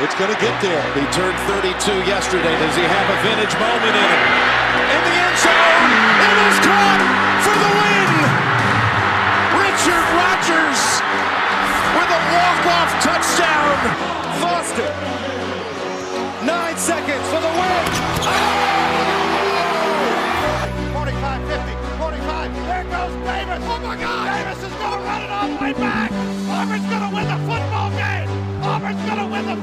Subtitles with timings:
[0.00, 0.80] It's going to get there.
[0.96, 1.76] He turned 32
[2.08, 2.56] yesterday.
[2.56, 4.20] Does he have a vintage moment in it?
[4.96, 5.92] In the end zone,
[6.24, 7.02] it is caught
[7.44, 8.10] for the win.
[9.60, 10.80] Richard Rodgers
[12.00, 13.76] with a walk-off touchdown.
[14.40, 14.88] Foster.
[16.48, 17.99] Nine seconds for the win.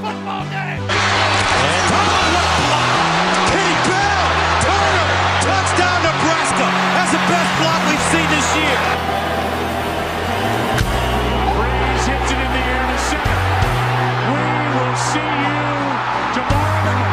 [0.07, 0.79] Football game.
[5.43, 6.67] Touchdown Nebraska.
[6.95, 8.79] That's the best block we've seen this year.
[12.07, 13.35] Hits it in the air to center.
[14.31, 14.47] We
[14.79, 15.59] will see you
[16.39, 17.03] tomorrow.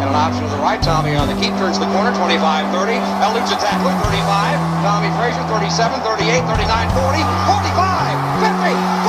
[0.00, 0.80] And an option to the right.
[0.80, 2.16] Tommie on the keep turns the corner.
[2.16, 2.96] 25 30.
[3.20, 3.92] Eludes a tackler.
[4.00, 4.56] 35.
[4.80, 5.44] Tommie Frazier.
[5.44, 7.20] 37, 38, 39, 40,
[7.52, 9.01] 45, 50,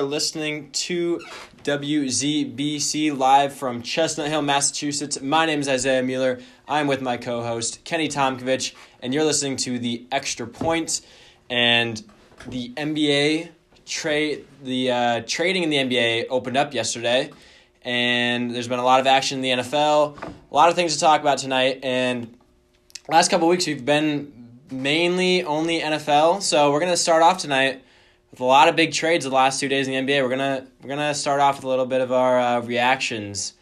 [0.00, 1.20] are listening to
[1.62, 5.20] WZBC live from Chestnut Hill, Massachusetts.
[5.20, 6.40] My name is Isaiah Mueller.
[6.66, 11.02] I'm with my co host, Kenny Tomkovich, and you're listening to the Extra Point.
[11.50, 12.02] And
[12.46, 13.50] the NBA
[13.84, 17.30] trade, the uh, trading in the NBA opened up yesterday,
[17.82, 20.16] and there's been a lot of action in the NFL,
[20.50, 21.80] a lot of things to talk about tonight.
[21.82, 22.38] And
[23.06, 24.32] last couple weeks, we've been
[24.70, 27.82] mainly only NFL, so we're going to start off tonight
[28.30, 30.22] with a lot of big trades the last two days in the NBA.
[30.22, 33.54] We're gonna we're gonna start off with a little bit of our uh, reactions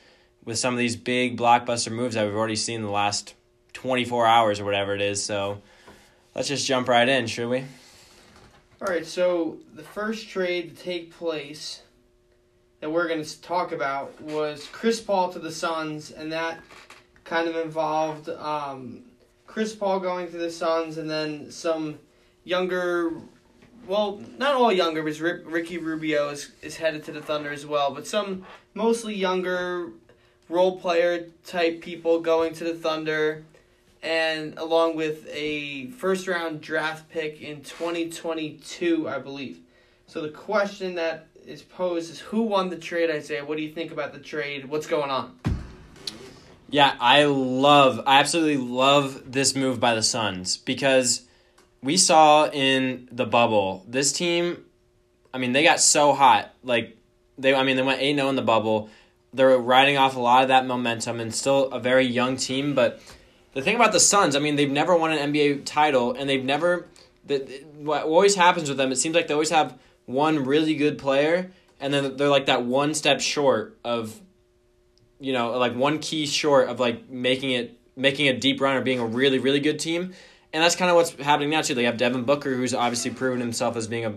[0.44, 3.34] with some of these big blockbuster moves that we've already seen in the last
[3.72, 5.22] twenty four hours or whatever it is.
[5.22, 5.62] So
[6.34, 7.64] let's just jump right in, should we?
[8.80, 11.83] All right, so the first trade to take place
[12.79, 16.61] that we're to talk about was Chris Paul to the Suns, and that
[17.24, 19.02] kind of involved um,
[19.48, 21.98] Chris Paul going to the Suns, and then some
[22.45, 23.17] younger,
[23.86, 27.64] well, not all younger, because Rick, Ricky Rubio is, is headed to the Thunder as
[27.66, 28.44] well, but some
[28.74, 29.90] mostly younger
[30.48, 33.44] role player type people going to the Thunder
[34.02, 39.61] and along with a first round draft pick in 2022, I believe.
[40.06, 43.44] So the question that is posed is who won the trade, Isaiah?
[43.44, 44.67] What do you think about the trade?
[44.67, 45.38] What's going on?
[46.70, 51.22] Yeah, I love, I absolutely love this move by the Suns because
[51.83, 54.64] we saw in the bubble this team.
[55.33, 56.55] I mean, they got so hot.
[56.62, 56.96] Like
[57.36, 58.90] they, I mean, they went eight zero oh in the bubble.
[59.33, 62.74] They're riding off a lot of that momentum and still a very young team.
[62.74, 63.00] But
[63.52, 66.44] the thing about the Suns, I mean, they've never won an NBA title and they've
[66.44, 66.86] never.
[67.27, 67.46] That
[67.77, 71.50] what always happens with them, it seems like they always have one really good player,
[71.78, 74.18] and then they're like that one step short of
[75.20, 78.80] you know, like one key short of like making it making a deep run or
[78.80, 80.12] being a really really good team,
[80.53, 81.75] and that's kind of what's happening now too.
[81.75, 84.14] They have Devin Booker, who's obviously proven himself as being a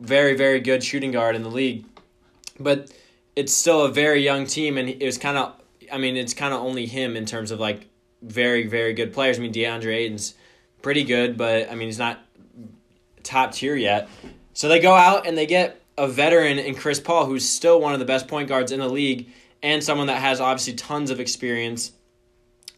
[0.00, 1.84] very very good shooting guard in the league,
[2.58, 2.92] but
[3.36, 5.54] it's still a very young team, and it was kind of,
[5.92, 7.86] I mean, it's kind of only him in terms of like
[8.22, 9.38] very very good players.
[9.38, 10.34] I mean, DeAndre Ayton's
[10.82, 12.18] pretty good, but I mean, he's not
[13.22, 14.08] top tier yet.
[14.54, 17.92] So they go out and they get a veteran in Chris Paul, who's still one
[17.92, 19.28] of the best point guards in the league
[19.62, 21.92] and someone that has obviously tons of experience,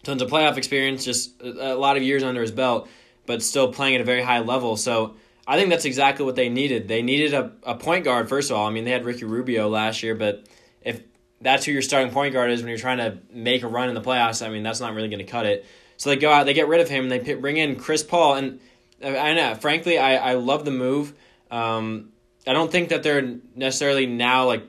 [0.03, 2.89] tons of playoff experience, just a, lot of years under his belt,
[3.27, 4.77] but still playing at a very high level.
[4.77, 5.17] So
[5.47, 6.89] I think that's exactly what they needed.
[6.89, 8.67] They needed a, a point guard, first of all.
[8.67, 10.45] I mean, they had Ricky Rubio last year, but
[10.83, 11.03] if
[11.41, 13.95] that's who your starting point guard is when you're trying to make a run in
[13.95, 15.67] the playoffs, I mean, that's not really going to cut it.
[15.97, 18.37] So they go out, they get rid of him, and they bring in Chris Paul.
[18.37, 18.61] And
[19.03, 21.13] I know, frankly, I, I love the move.
[21.51, 22.13] Um,
[22.47, 24.65] I don't think that they're necessarily now like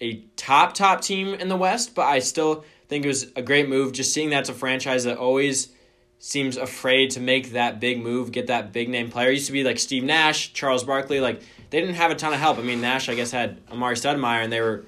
[0.00, 3.70] a top top team in the West, but I still think it was a great
[3.70, 3.92] move.
[3.92, 5.70] Just seeing that's a franchise that always
[6.18, 9.30] seems afraid to make that big move, get that big name player.
[9.30, 11.40] It used to be like Steve Nash, Charles Barkley, like
[11.70, 12.58] they didn't have a ton of help.
[12.58, 14.84] I mean, Nash I guess had Amar'e Stoudemire, and they were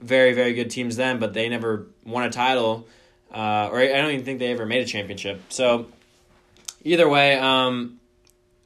[0.00, 2.86] very very good teams then, but they never won a title,
[3.34, 5.42] uh, or I don't even think they ever made a championship.
[5.48, 5.88] So
[6.84, 7.98] either way, um,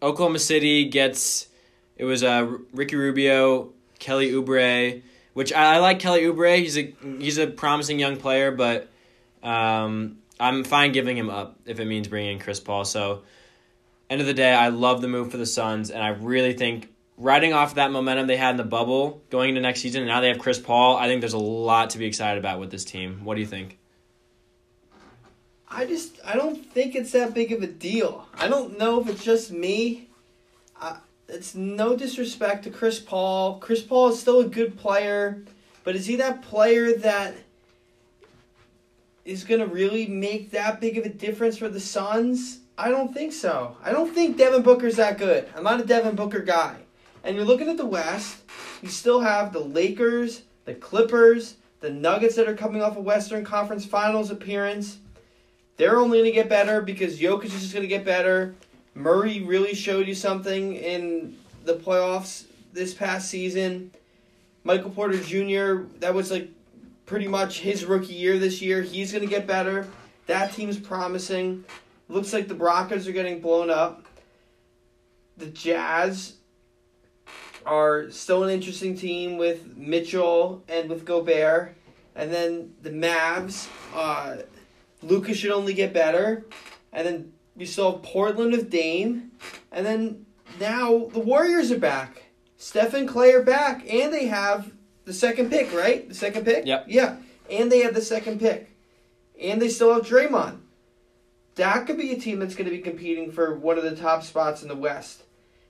[0.02, 1.48] Oklahoma City gets
[1.96, 5.00] it was uh, Ricky Rubio, Kelly Oubre
[5.34, 6.58] which I, I like Kelly Oubre.
[6.58, 8.88] He's a he's a promising young player, but
[9.42, 12.84] um, I'm fine giving him up if it means bringing in Chris Paul.
[12.84, 13.22] So,
[14.10, 16.92] end of the day, I love the move for the Suns, and I really think
[17.16, 20.20] riding off that momentum they had in the bubble going into next season, and now
[20.20, 20.96] they have Chris Paul.
[20.96, 23.24] I think there's a lot to be excited about with this team.
[23.24, 23.78] What do you think?
[25.68, 28.26] I just I don't think it's that big of a deal.
[28.34, 30.08] I don't know if it's just me.
[31.32, 33.58] It's no disrespect to Chris Paul.
[33.58, 35.42] Chris Paul is still a good player,
[35.82, 37.34] but is he that player that
[39.24, 42.60] is going to really make that big of a difference for the Suns?
[42.76, 43.78] I don't think so.
[43.82, 45.48] I don't think Devin Booker's that good.
[45.56, 46.76] I'm not a Devin Booker guy.
[47.24, 48.42] And you're looking at the West,
[48.82, 53.42] you still have the Lakers, the Clippers, the Nuggets that are coming off a Western
[53.42, 54.98] Conference Finals appearance.
[55.78, 58.54] They're only going to get better because Jokic is just going to get better.
[58.94, 63.90] Murray really showed you something in the playoffs this past season.
[64.64, 66.50] Michael Porter Jr., that was like
[67.06, 68.82] pretty much his rookie year this year.
[68.82, 69.86] He's going to get better.
[70.26, 71.64] That team's promising.
[72.08, 74.06] Looks like the Broncos are getting blown up.
[75.36, 76.34] The Jazz
[77.64, 81.74] are still an interesting team with Mitchell and with Gobert.
[82.14, 84.42] And then the Mavs, uh,
[85.02, 86.44] Lucas should only get better.
[86.92, 89.32] And then we still have Portland with Dame.
[89.70, 90.26] And then
[90.60, 92.24] now the Warriors are back.
[92.56, 93.84] Steph and Klay are back.
[93.92, 94.72] And they have
[95.04, 96.08] the second pick, right?
[96.08, 96.66] The second pick?
[96.66, 96.86] Yep.
[96.88, 97.16] Yeah.
[97.50, 98.70] And they have the second pick.
[99.40, 100.60] And they still have Draymond.
[101.56, 104.22] That could be a team that's going to be competing for one of the top
[104.22, 105.24] spots in the West.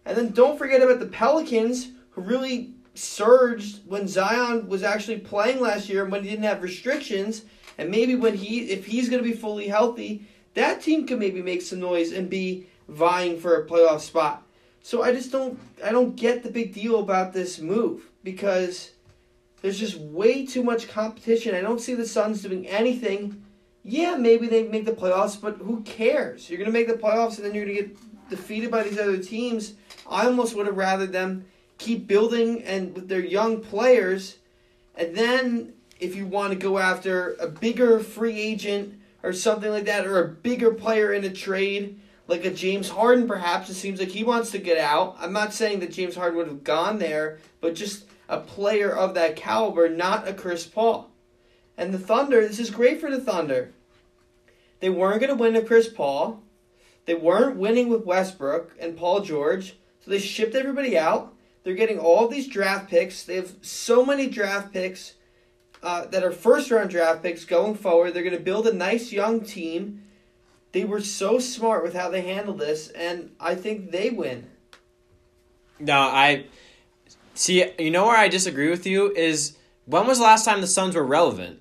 [0.05, 5.61] And then don't forget about the Pelicans, who really surged when Zion was actually playing
[5.61, 7.43] last year and when he didn't have restrictions.
[7.79, 11.43] And maybe when he, if he's going to be fully healthy, that team could maybe
[11.43, 14.43] make some noise and be vying for a playoff spot.
[14.83, 18.91] So I just don't, I don't get the big deal about this move because
[19.61, 21.55] there's just way too much competition.
[21.55, 23.45] I don't see the Suns doing anything.
[23.85, 26.51] Yeah, maybe they make the playoffs, but who cares?
[26.51, 27.97] You're to make the playoffs and then you're to get
[28.29, 29.75] defeated by these other teams.
[30.09, 31.47] I almost would have rather them
[31.79, 34.37] keep building and with their young players,
[34.95, 39.85] and then if you want to go after a bigger free agent or something like
[39.85, 44.01] that, or a bigger player in a trade, like a James Harden perhaps, it seems
[44.01, 45.17] like he wants to get out.
[45.19, 49.15] I'm not saying that James Harden would have gone there, but just a player of
[49.15, 51.11] that caliber, not a Chris Paul.
[51.77, 53.73] And the Thunder, this is great for the Thunder.
[54.81, 56.43] They weren't going to win a Chris Paul.
[57.07, 61.35] They weren't winning with Westbrook and Paul George, so they shipped everybody out.
[61.63, 63.25] They're getting all these draft picks.
[63.25, 65.15] They have so many draft picks
[65.83, 68.13] uh, that are first round draft picks going forward.
[68.15, 70.03] They're going to build a nice young team.
[70.73, 74.47] They were so smart with how they handled this, and I think they win.
[75.79, 76.47] No, I
[77.35, 77.65] see.
[77.79, 80.95] You know where I disagree with you is when was the last time the Suns
[80.95, 81.59] were relevant?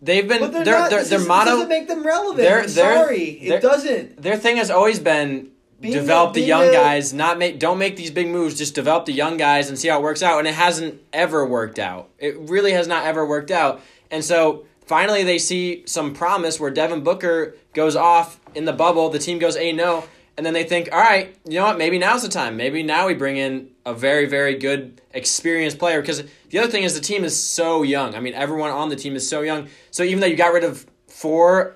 [0.00, 0.90] They've been But they're their not.
[0.90, 1.50] their, their motto.
[1.52, 2.70] doesn't make them relevant.
[2.70, 4.20] Sorry, it doesn't.
[4.20, 5.50] their thing has always been
[5.82, 8.74] Being develop a- the young a- guys, not make don't make these big moves, just
[8.74, 10.38] develop the young guys and see how it works out.
[10.38, 12.08] And it hasn't ever worked out.
[12.20, 13.80] It really has not ever worked out.
[14.08, 19.08] And so finally they see some promise where Devin Booker goes off in the bubble,
[19.08, 20.04] the team goes 8 0,
[20.36, 22.56] and then they think, all right, you know what, maybe now's the time.
[22.56, 26.00] Maybe now we bring in a very, very good experienced player.
[26.00, 28.14] Because the other thing is the team is so young.
[28.14, 29.66] I mean, everyone on the team is so young.
[29.90, 31.74] So even though you got rid of four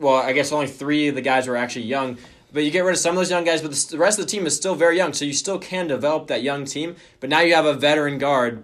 [0.00, 2.18] well, I guess only three of the guys were actually young.
[2.54, 4.30] But you get rid of some of those young guys, but the rest of the
[4.30, 5.12] team is still very young.
[5.12, 6.94] So you still can develop that young team.
[7.18, 8.62] But now you have a veteran guard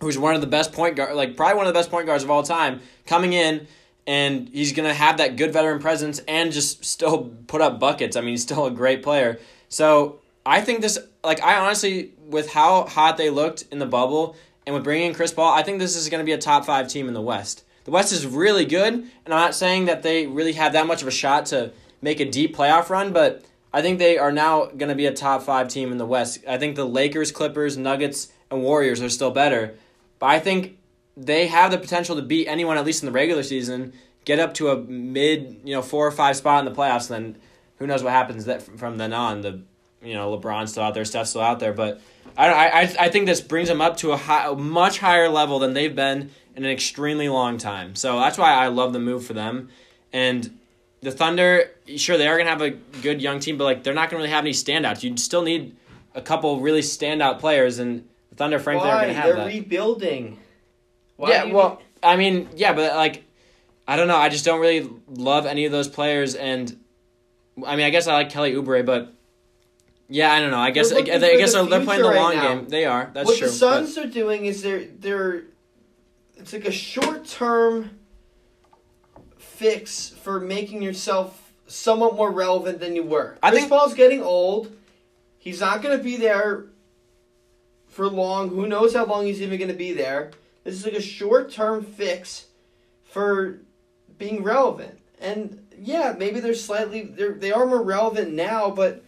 [0.00, 2.24] who's one of the best point guard, like probably one of the best point guards
[2.24, 3.66] of all time, coming in,
[4.06, 8.16] and he's gonna have that good veteran presence and just still put up buckets.
[8.16, 9.38] I mean, he's still a great player.
[9.68, 14.34] So I think this, like, I honestly, with how hot they looked in the bubble
[14.64, 16.88] and with bringing in Chris Paul, I think this is gonna be a top five
[16.88, 17.64] team in the West.
[17.84, 21.02] The West is really good, and I'm not saying that they really have that much
[21.02, 21.72] of a shot to
[22.06, 25.12] make a deep playoff run, but I think they are now going to be a
[25.12, 26.38] top five team in the West.
[26.48, 29.74] I think the Lakers, Clippers, Nuggets, and Warriors are still better,
[30.20, 30.78] but I think
[31.16, 33.92] they have the potential to beat anyone at least in the regular season,
[34.24, 37.08] get up to a mid, you know, four or five spot in the playoffs.
[37.08, 37.38] Then
[37.80, 39.40] who knows what happens that from then on?
[39.40, 39.62] The
[40.00, 42.00] you know LeBron's still out there, Steph's still out there, but
[42.36, 45.58] I I I- think this brings them up to a, high, a much higher level
[45.58, 47.96] than they've been in an extremely long time.
[47.96, 49.70] So that's why I love the move for them.
[50.12, 50.56] And
[51.02, 54.10] the Thunder, sure they are gonna have a good young team, but like they're not
[54.10, 55.02] gonna really have any standouts.
[55.02, 55.76] You still need
[56.14, 59.46] a couple really standout players, and the Thunder, frankly, are gonna have They're that.
[59.46, 60.38] rebuilding.
[61.16, 63.24] Why yeah, well, I mean, yeah, but like,
[63.86, 64.16] I don't know.
[64.16, 66.76] I just don't really love any of those players, and
[67.66, 69.12] I mean, I guess I like Kelly Oubre, but
[70.08, 70.58] yeah, I don't know.
[70.58, 72.54] I guess I, I guess the they're, playing the long now.
[72.54, 72.68] game.
[72.68, 73.10] They are.
[73.12, 73.46] That's what true.
[73.48, 75.44] What the Suns are doing is they're they're
[76.36, 77.95] it's like a short term
[79.56, 83.36] fix for making yourself somewhat more relevant than you were.
[83.42, 84.70] I Chris think- Paul's getting old.
[85.38, 86.66] He's not going to be there
[87.88, 88.48] for long.
[88.50, 90.32] Who knows how long he's even going to be there?
[90.64, 92.46] This is like a short term fix
[93.04, 93.60] for
[94.18, 94.98] being relevant.
[95.20, 99.02] And yeah, maybe they're slightly they're they are more relevant now, but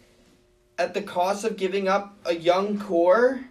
[0.78, 3.44] at the cost of giving up a young core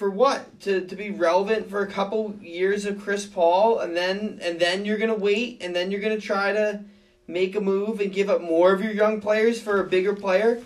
[0.00, 0.60] for what?
[0.62, 4.86] To to be relevant for a couple years of Chris Paul and then and then
[4.86, 6.80] you're gonna wait and then you're gonna try to
[7.26, 10.62] make a move and give up more of your young players for a bigger player.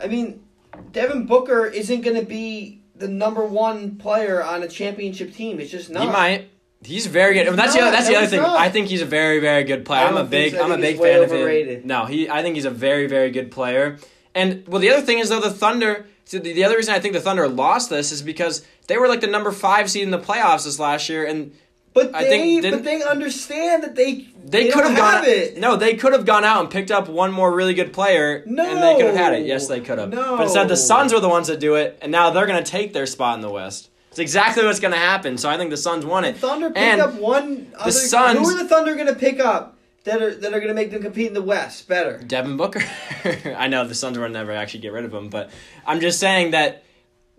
[0.00, 0.42] I mean,
[0.90, 5.60] Devin Booker isn't gonna be the number one player on a championship team.
[5.60, 6.02] It's just not.
[6.02, 6.50] He might.
[6.82, 7.46] He's very good.
[7.46, 7.92] He's that's the not.
[7.92, 8.42] that's the other thing.
[8.42, 8.58] not.
[8.58, 10.06] I think he's a very very good player.
[10.06, 10.60] I'm a big so.
[10.60, 11.82] I'm a big fan of him.
[11.86, 13.98] No, he I think he's a very very good player.
[14.34, 16.06] And well, the other thing is though the Thunder.
[16.24, 19.08] So the, the other reason I think the Thunder lost this is because they were
[19.08, 21.52] like the number five seed in the playoffs this last year, and
[21.94, 25.24] But I they, think but they understand that they they, don't could have gone.
[25.26, 25.58] it.
[25.58, 28.64] No, they could have gone out and picked up one more really good player, No.
[28.64, 29.46] and they could have had it.
[29.46, 30.08] Yes, they could have.
[30.10, 30.36] No.
[30.36, 32.70] But instead, the Suns were the ones that do it, and now they're going to
[32.70, 33.90] take their spot in the West.
[34.10, 35.38] It's exactly what's going to happen.
[35.38, 36.36] So I think the Suns won it.
[36.36, 37.72] Thunder picked and up one.
[37.78, 40.68] Other, Suns- Who are the Thunder going to pick up that are that are going
[40.68, 42.18] to make them compete in the West better?
[42.18, 42.82] Devin Booker.
[43.56, 45.50] I know the Suns will never actually get rid of him, but
[45.86, 46.84] I'm just saying that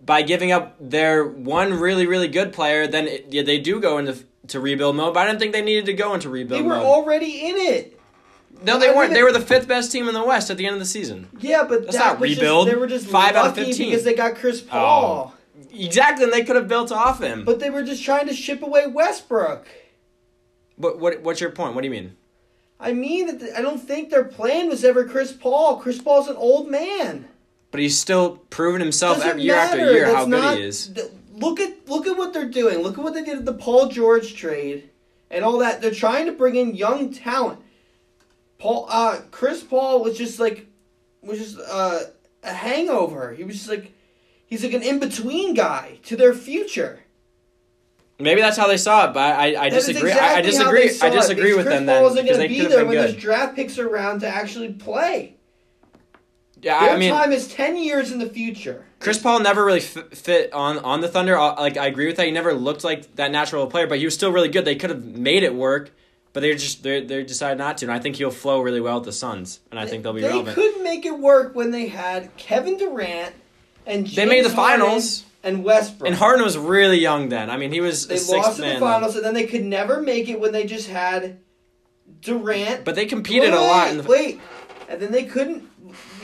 [0.04, 3.98] by giving up their one really really good player, then it, yeah, they do go
[3.98, 5.14] into to rebuild mode.
[5.14, 6.86] But I didn't think they needed to go into rebuild They were mode.
[6.86, 8.00] already in it.
[8.62, 9.12] no, they I weren't.
[9.14, 11.28] They were the fifth best team in the West at the end of the season.
[11.38, 12.66] Yeah, but That's that not was rebuild.
[12.66, 13.90] Just, they were just Five out of 15.
[13.90, 14.70] because they got Chris oh.
[14.70, 15.34] Paul.
[15.72, 17.44] Exactly, and they could have built off him.
[17.44, 19.66] But they were just trying to ship away Westbrook.
[20.78, 21.74] But what what's your point?
[21.74, 22.16] What do you mean?
[22.80, 25.76] I mean that the, I don't think their plan was ever Chris Paul.
[25.78, 27.28] Chris Paul's an old man.
[27.70, 30.88] But he's still proven himself Doesn't year after year That's how not- good he is.
[30.88, 32.78] th- Look at look at what they're doing.
[32.78, 34.88] Look at what they did at the Paul George trade
[35.32, 35.82] and all that.
[35.82, 37.58] They're trying to bring in young talent.
[38.58, 40.66] Paul uh Chris Paul was just like
[41.22, 42.00] was just uh,
[42.44, 43.32] a hangover.
[43.34, 43.92] He was just like
[44.46, 47.00] he's like an in-between guy to their future.
[48.18, 50.10] Maybe that's how they saw it, but I I disagree.
[50.10, 50.82] exactly I, I disagree.
[51.02, 52.96] I disagree because with Chris them then wasn't because they be could there have been
[52.98, 53.14] when good.
[53.16, 55.34] those draft picks are around to actually play.
[56.62, 58.86] Yeah, Their I mean, time is ten years in the future.
[59.00, 61.36] Chris Paul never really f- fit on on the Thunder.
[61.36, 62.24] Uh, Like I agree with that.
[62.26, 64.64] He never looked like that natural player, but he was still really good.
[64.64, 65.90] They could have made it work,
[66.32, 67.86] but they just they they decided not to.
[67.86, 70.22] And I think he'll flow really well with the Suns, and I think they'll be
[70.22, 70.54] they relevant.
[70.54, 73.34] couldn't make it work when they had Kevin Durant
[73.86, 75.24] and They made the James Harden finals.
[75.44, 76.08] And Westbrook.
[76.08, 77.50] And Harden was really young then.
[77.50, 78.80] I mean, he was they a sixth lost in the then.
[78.80, 81.38] finals, and then they could never make it when they just had
[82.20, 82.84] Durant.
[82.84, 84.40] But they competed wait, a lot in the wait,
[84.88, 85.68] and then they couldn't.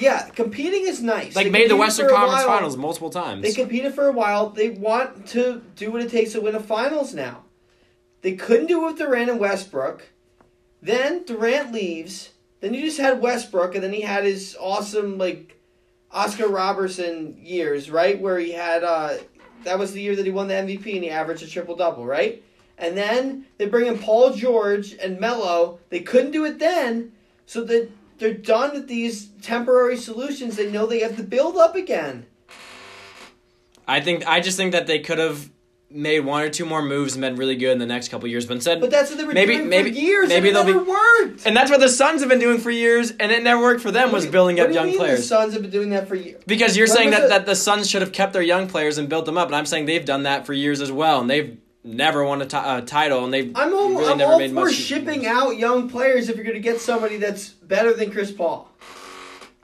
[0.00, 1.36] Yeah, competing is nice.
[1.36, 2.56] like They made the Western Conference while.
[2.56, 3.42] Finals multiple times.
[3.42, 4.50] They competed for a while.
[4.50, 7.44] They want to do what it takes to win a finals now.
[8.22, 10.08] They couldn't do it with Durant and Westbrook.
[10.82, 12.30] Then Durant leaves.
[12.60, 15.59] Then you just had Westbrook, and then he had his awesome like
[16.12, 18.20] Oscar Robertson years, right?
[18.20, 19.18] Where he had uh,
[19.64, 22.04] that was the year that he won the MVP and he averaged a triple double,
[22.04, 22.42] right?
[22.78, 25.78] And then they bring in Paul George and Melo.
[25.90, 27.12] They couldn't do it then,
[27.44, 30.56] so that they're done with these temporary solutions.
[30.56, 32.26] They know they have to build up again.
[33.86, 35.50] I think I just think that they could have
[35.92, 38.46] made one or two more moves and been really good in the next couple years,
[38.46, 40.28] but instead, But that's what they were maybe doing maybe for years.
[40.28, 40.72] maybe they'll be.
[40.72, 41.44] worked.
[41.46, 43.90] And that's what the Suns have been doing for years, and it never worked for
[43.90, 44.12] them.
[44.12, 45.26] Was building up you young mean The players.
[45.28, 46.42] Suns have been doing that for years.
[46.46, 48.98] Because you're When saying that, it- that the Suns should have kept their young players
[48.98, 51.28] and built them up, and I'm saying they've done that for years as well, and
[51.28, 54.50] they've never won a ti- title, and they've I'm all, really I'm never all made
[54.50, 54.74] for much.
[54.74, 58.68] shipping out young players if you're going to get somebody that's better than Chris Paul.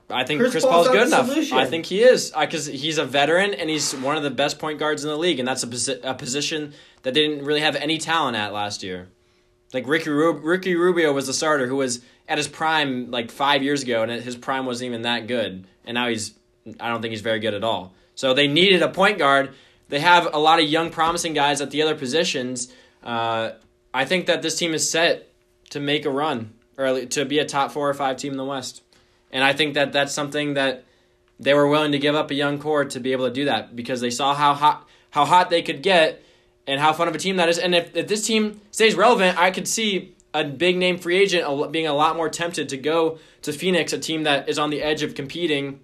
[0.08, 1.26] I think Chris Chris, Paul's Paul's good enough.
[1.26, 1.58] solution.
[1.58, 4.78] I think he is because he's a veteran and he's one of the best point
[4.78, 7.74] guards in the league, and that's a, posi- a position that they didn't really have
[7.76, 9.08] any talent at last year.
[9.74, 13.82] Like Ricky Ricky Rubio was the starter who was at his prime like five years
[13.82, 16.34] ago, and his prime wasn't even that good, and now he's
[16.78, 17.94] I don't think he's very good at all.
[18.14, 19.54] So they needed a point guard.
[19.88, 22.72] They have a lot of young, promising guys at the other positions.
[23.02, 23.50] Uh,
[23.92, 25.28] I think that this team is set
[25.70, 28.44] to make a run or to be a top four or five team in the
[28.44, 28.82] West.
[29.32, 30.84] And I think that that's something that
[31.38, 33.76] they were willing to give up a young core to be able to do that
[33.76, 36.22] because they saw how hot how hot they could get
[36.66, 37.58] and how fun of a team that is.
[37.58, 41.72] And if, if this team stays relevant, I could see a big name free agent
[41.72, 44.82] being a lot more tempted to go to Phoenix, a team that is on the
[44.82, 45.80] edge of competing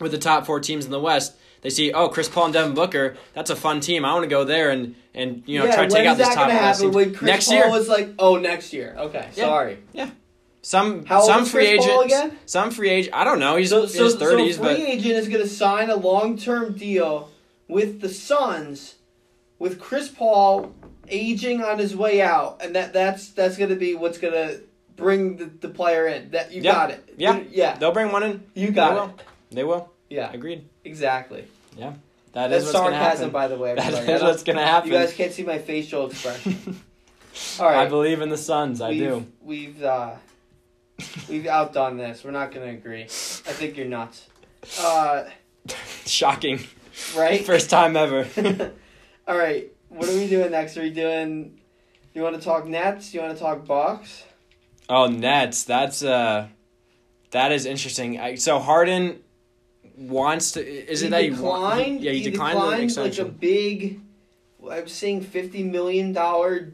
[0.00, 1.36] with the top four teams in the West.
[1.62, 4.04] They see, oh, Chris Paul and Devin Booker, that's a fun team.
[4.04, 6.34] I want to go there and and you know yeah, try to take out this
[6.34, 6.82] top happen?
[6.82, 6.92] team.
[6.92, 7.70] When Chris next Paul year.
[7.70, 8.94] was like, oh, next year.
[8.98, 9.44] Okay, Yeah.
[9.46, 9.78] sorry.
[9.94, 10.10] Yeah.
[10.64, 12.38] Some How some is free agents, again?
[12.46, 13.14] some free agent.
[13.14, 13.56] I don't know.
[13.56, 16.72] He's So, in his thirties, so free but agent is going to sign a long-term
[16.78, 17.30] deal
[17.68, 18.94] with the Suns,
[19.58, 20.72] with Chris Paul
[21.08, 24.60] aging on his way out, and that that's that's going to be what's going to
[24.96, 26.30] bring the, the player in.
[26.30, 26.72] That you Yeah.
[26.72, 27.14] got it.
[27.18, 27.36] Yeah.
[27.36, 27.76] You- yeah.
[27.76, 28.42] they'll bring one in.
[28.54, 29.14] You They got will.
[29.18, 29.22] it.
[29.54, 29.90] They will.
[30.08, 30.66] Yeah, Agreed.
[30.84, 31.44] exactly.
[31.76, 31.92] Yeah,
[32.32, 33.30] that is That's what's sarcasm, happen.
[33.30, 33.74] by the way.
[33.76, 34.90] That is is what's gonna happen.
[34.90, 36.80] You guys can't see my facial expression.
[37.60, 37.84] All right.
[37.84, 38.80] I believe in the Suns.
[38.80, 39.26] I we've, do.
[39.42, 40.12] We've uh,
[41.28, 42.24] we've outdone this.
[42.24, 43.02] We're not gonna agree.
[43.02, 44.26] I think you're nuts.
[44.80, 45.24] Uh,
[46.06, 46.60] Shocking.
[47.16, 47.44] right?
[47.44, 48.26] First time ever.
[49.26, 49.70] All right.
[49.88, 50.76] What are we doing next?
[50.76, 51.60] Are we doing?
[52.14, 53.12] You want to talk Nets?
[53.12, 54.24] You want to talk Bucks?
[54.88, 55.64] oh, Nets.
[55.64, 56.48] That's uh,
[57.30, 58.20] that is interesting.
[58.20, 59.20] I, so Harden
[59.96, 60.64] wants to.
[60.64, 62.00] Is he it that he declined?
[62.00, 64.00] yeah, he, declined, the like a big.
[64.70, 66.72] I'm seeing fifty million dollar,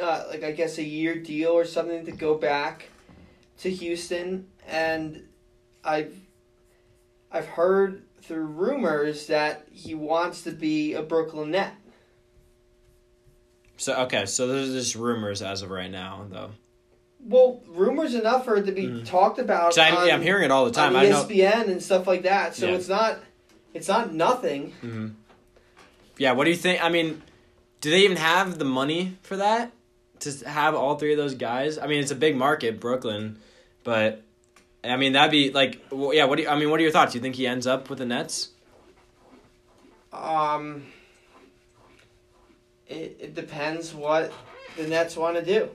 [0.00, 2.89] uh, like I guess a year deal or something to go back
[3.60, 5.26] to Houston, and
[5.84, 6.14] I've
[7.30, 11.74] I've heard through rumors that he wants to be a Brooklyn Net.
[13.76, 16.50] So okay, so there's just rumors as of right now, though.
[17.22, 19.04] Well, rumors enough for it to be mm.
[19.04, 19.78] talked about.
[19.78, 20.96] I, on, yeah, I'm hearing it all the time.
[20.96, 21.24] on I know.
[21.24, 22.54] ESPN and stuff like that.
[22.54, 22.74] So Yeah.
[22.76, 23.18] it's not
[23.74, 24.72] it's not nothing.
[24.82, 25.08] Mm-hmm.
[26.18, 26.82] Yeah, what do you think?
[26.82, 27.22] I mean,
[27.80, 29.72] do they even have the money for that
[30.20, 31.78] to have all three of those guys?
[31.78, 33.38] I mean, it's a big market, Brooklyn,
[33.84, 34.22] but
[34.84, 36.24] I mean that'd be like, well, yeah.
[36.24, 36.70] What do you, I mean?
[36.70, 37.12] What are your thoughts?
[37.12, 38.50] Do you think he ends up with the Nets?
[40.12, 40.86] Um,
[42.86, 44.32] it, it depends what
[44.76, 45.70] the Nets want to do.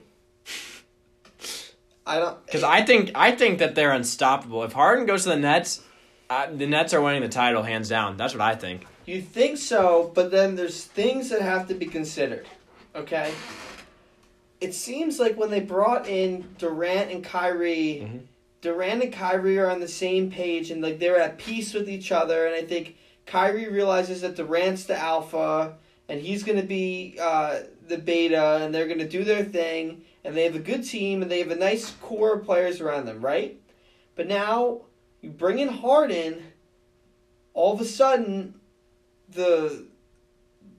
[2.06, 4.62] I don't Because I think I think that they're unstoppable.
[4.62, 5.82] If Harden goes to the Nets,
[6.30, 8.16] uh, the Nets are winning the title hands down.
[8.16, 8.86] That's what I think.
[9.06, 12.46] You think so, but then there's things that have to be considered.
[12.94, 13.32] Okay?
[14.60, 18.20] It seems like when they brought in Durant and Kyrie, Mhm.
[18.62, 22.10] Durant and Kyrie are on the same page and like they're at peace with each
[22.10, 22.96] other and I think
[23.26, 25.76] Kyrie realizes that Durant's the alpha
[26.08, 30.02] and he's going to be uh, the beta and they're going to do their thing
[30.24, 33.06] and they have a good team and they have a nice core of players around
[33.06, 33.60] them, right?
[34.14, 34.82] But now
[35.20, 36.42] you bring in Harden,
[37.52, 38.54] all of a sudden
[39.28, 39.86] the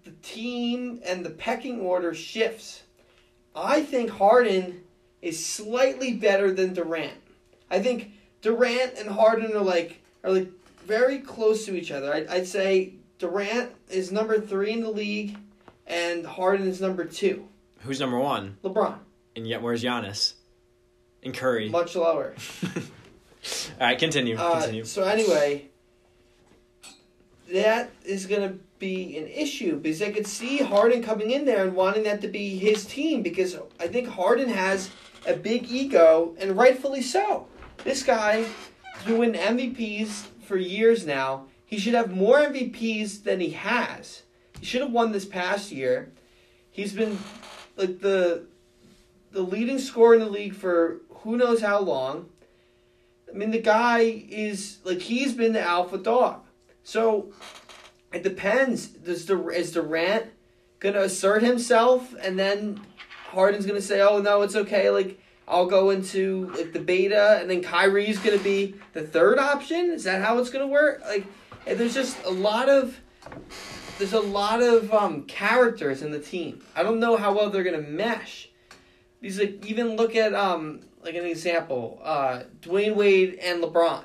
[0.04, 2.84] the team and the pecking order shifts.
[3.58, 4.84] I think Harden
[5.22, 7.18] is slightly better than Durant.
[7.72, 8.12] I think
[8.42, 10.50] Durant and Harden are like are like
[10.86, 12.14] very close to each other.
[12.14, 15.38] I'd, I'd say Durant is number three in the league,
[15.88, 17.48] and Harden is number two.
[17.80, 18.58] Who's number one?
[18.64, 18.98] LeBron
[19.36, 20.34] And yet, where's Giannis?
[21.24, 21.70] And Curry.
[21.70, 22.36] much lower.
[22.70, 24.38] All right, continue.
[24.38, 24.86] Uh, continue.
[24.86, 25.70] so anyway,
[27.52, 31.64] that is going to be an issue because I could see Harden coming in there
[31.64, 34.90] and wanting that to be his team because I think Harden has
[35.26, 37.48] a big ego and rightfully so.
[37.84, 38.46] This guy
[38.94, 41.46] has been MVPs for years now.
[41.66, 44.24] He should have more MVPs than he has.
[44.60, 46.12] He should have won this past year.
[46.72, 47.18] He's been
[47.76, 48.46] like the
[49.32, 52.30] the leading scorer in the league for who knows how long.
[53.30, 56.44] I mean, the guy is like he's been the alpha dog.
[56.84, 57.34] So
[58.14, 58.88] it depends.
[58.88, 60.28] Does the is Durant
[60.80, 62.82] gonna assert himself, and then
[63.30, 67.50] Harden's gonna say, "Oh no, it's okay." Like I'll go into like the beta, and
[67.50, 69.92] then Kyrie's gonna be the third option.
[69.92, 71.02] Is that how it's gonna work?
[71.06, 71.26] Like,
[71.66, 73.00] there's just a lot of
[73.98, 76.64] there's a lot of um, characters in the team.
[76.76, 78.50] I don't know how well they're gonna mesh.
[79.22, 84.04] These like even look at um like an example, uh, Dwyane Wade and LeBron.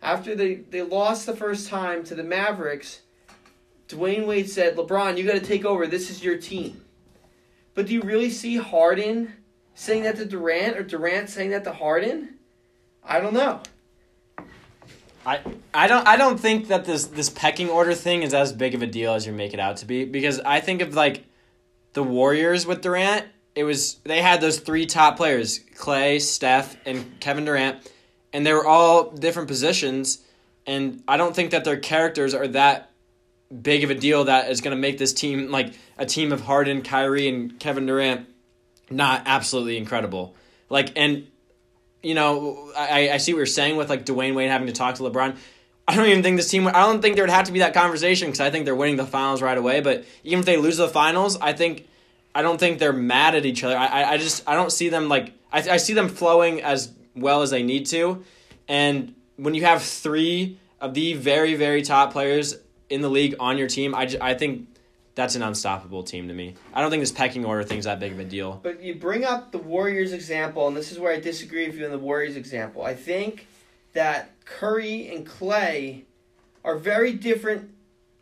[0.00, 3.00] After they, they lost the first time to the Mavericks,
[3.88, 5.86] Dwyane Wade said, LeBron, you got to take over.
[5.86, 6.82] This is your team.
[7.74, 9.32] But do you really see Harden
[9.74, 12.38] saying that to Durant or Durant saying that to Harden?
[13.02, 13.62] I don't know.
[15.24, 15.40] I
[15.74, 18.82] I don't I don't think that this this pecking order thing is as big of
[18.82, 21.24] a deal as you make it out to be because I think of like
[21.92, 23.26] the Warriors with Durant.
[23.54, 27.90] It was they had those three top players, Klay, Steph, and Kevin Durant,
[28.32, 30.18] and they were all different positions.
[30.66, 32.87] And I don't think that their characters are that
[33.62, 36.40] big of a deal that is going to make this team like a team of
[36.40, 38.26] Harden, Kyrie, and Kevin Durant
[38.90, 40.34] not absolutely incredible.
[40.68, 41.26] Like and
[42.02, 44.96] you know, I, I see what you're saying with like Dwyane Wade having to talk
[44.96, 45.36] to LeBron.
[45.86, 46.66] I don't even think this team.
[46.66, 48.96] I don't think there would have to be that conversation because I think they're winning
[48.96, 49.80] the finals right away.
[49.80, 51.88] But even if they lose the finals, I think
[52.34, 53.76] I don't think they're mad at each other.
[53.76, 56.92] I I, I just I don't see them like I I see them flowing as
[57.16, 58.22] well as they need to,
[58.68, 62.56] and when you have three of the very very top players
[62.90, 64.68] in the league on your team, I think
[65.14, 66.54] that's an unstoppable team to me.
[66.72, 68.60] I don't think this pecking order thing's that big of a deal.
[68.62, 71.84] But you bring up the Warriors example, and this is where I disagree with you
[71.84, 72.84] in the Warriors example.
[72.84, 73.46] I think
[73.94, 76.04] that Curry and Klay
[76.64, 77.70] are very different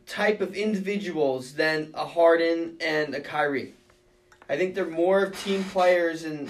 [0.07, 3.75] type of individuals than a Harden and a Kyrie.
[4.49, 6.49] I think they're more of team players, and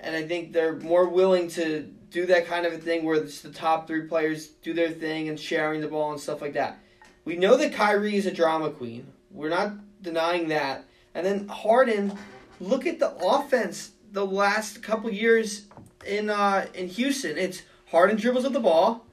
[0.00, 3.40] and I think they're more willing to do that kind of a thing where it's
[3.42, 6.78] the top three players do their thing and sharing the ball and stuff like that.
[7.24, 9.06] We know that Kyrie is a drama queen.
[9.30, 10.84] We're not denying that.
[11.14, 12.18] And then Harden
[12.60, 15.66] look at the offense the last couple years
[16.06, 17.36] in uh, in Houston.
[17.36, 19.06] It's Harden dribbles with the ball,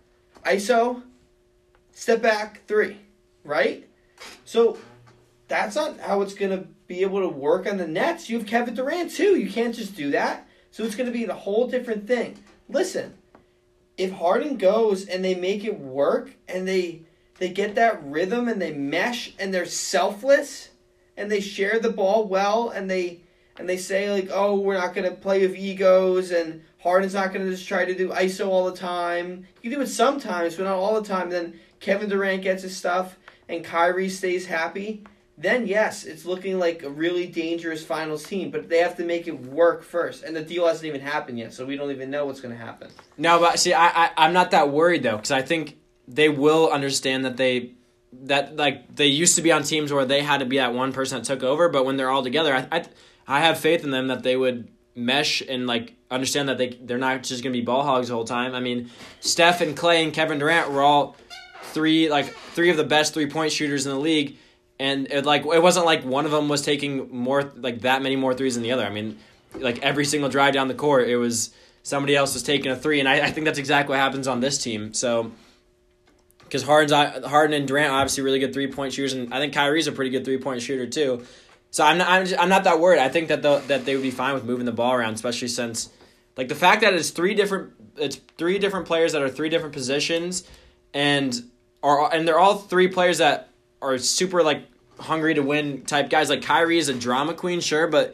[0.43, 1.03] ISO,
[1.91, 2.97] step back three,
[3.43, 3.87] right?
[4.45, 4.77] So
[5.47, 8.29] that's not how it's gonna be able to work on the Nets.
[8.29, 9.37] You have Kevin Durant too.
[9.37, 10.47] You can't just do that.
[10.71, 12.37] So it's gonna be a whole different thing.
[12.69, 13.15] Listen,
[13.97, 17.01] if Harden goes and they make it work and they
[17.41, 20.69] they get that rhythm and they mesh and they're selfless
[21.17, 23.19] and they share the ball well and they
[23.57, 27.49] and they say like, oh, we're not gonna play with egos and Harden's not gonna
[27.49, 29.47] just try to do ISO all the time.
[29.63, 31.31] You do it sometimes, but not all the time.
[31.31, 33.17] Then Kevin Durant gets his stuff
[33.49, 35.03] and Kyrie stays happy.
[35.35, 39.27] Then yes, it's looking like a really dangerous finals team, but they have to make
[39.27, 40.23] it work first.
[40.23, 42.91] And the deal hasn't even happened yet, so we don't even know what's gonna happen.
[43.17, 45.79] No, but see, I, I I'm not that worried though, because I think
[46.13, 47.71] they will understand that they
[48.23, 50.91] that like they used to be on teams where they had to be that one
[50.91, 52.85] person that took over, but when they're all together, I I,
[53.27, 56.97] I have faith in them that they would mesh and like understand that they they're
[56.97, 58.53] not just gonna be ball hogs the whole time.
[58.53, 58.89] I mean,
[59.21, 61.15] Steph and Klay and Kevin Durant were all
[61.63, 64.37] three like three of the best three point shooters in the league,
[64.79, 68.17] and it like it wasn't like one of them was taking more like that many
[68.17, 68.85] more threes than the other.
[68.85, 69.17] I mean,
[69.55, 71.51] like every single drive down the court, it was
[71.83, 74.41] somebody else was taking a three, and I, I think that's exactly what happens on
[74.41, 74.93] this team.
[74.93, 75.31] So.
[76.51, 76.91] Because Harden's
[77.25, 79.93] Harden and Durant are obviously really good three point shooters, and I think Kyrie's a
[79.93, 81.23] pretty good three point shooter too.
[81.69, 82.99] So I'm not, I'm, just, I'm not that worried.
[82.99, 85.47] I think that the, that they would be fine with moving the ball around, especially
[85.47, 85.89] since
[86.35, 89.73] like the fact that it's three different it's three different players that are three different
[89.73, 90.43] positions,
[90.93, 91.41] and
[91.81, 93.47] are and they're all three players that
[93.81, 94.65] are super like
[94.99, 96.29] hungry to win type guys.
[96.29, 98.13] Like Kyrie is a drama queen, sure, but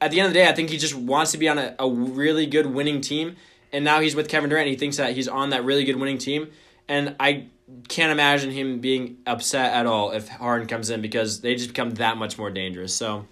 [0.00, 1.76] at the end of the day, I think he just wants to be on a,
[1.78, 3.36] a really good winning team.
[3.72, 4.68] And now he's with Kevin Durant.
[4.68, 6.50] He thinks that he's on that really good winning team.
[6.88, 7.46] And I
[7.88, 11.90] can't imagine him being upset at all if Harden comes in because they just become
[11.92, 12.94] that much more dangerous.
[12.94, 13.26] So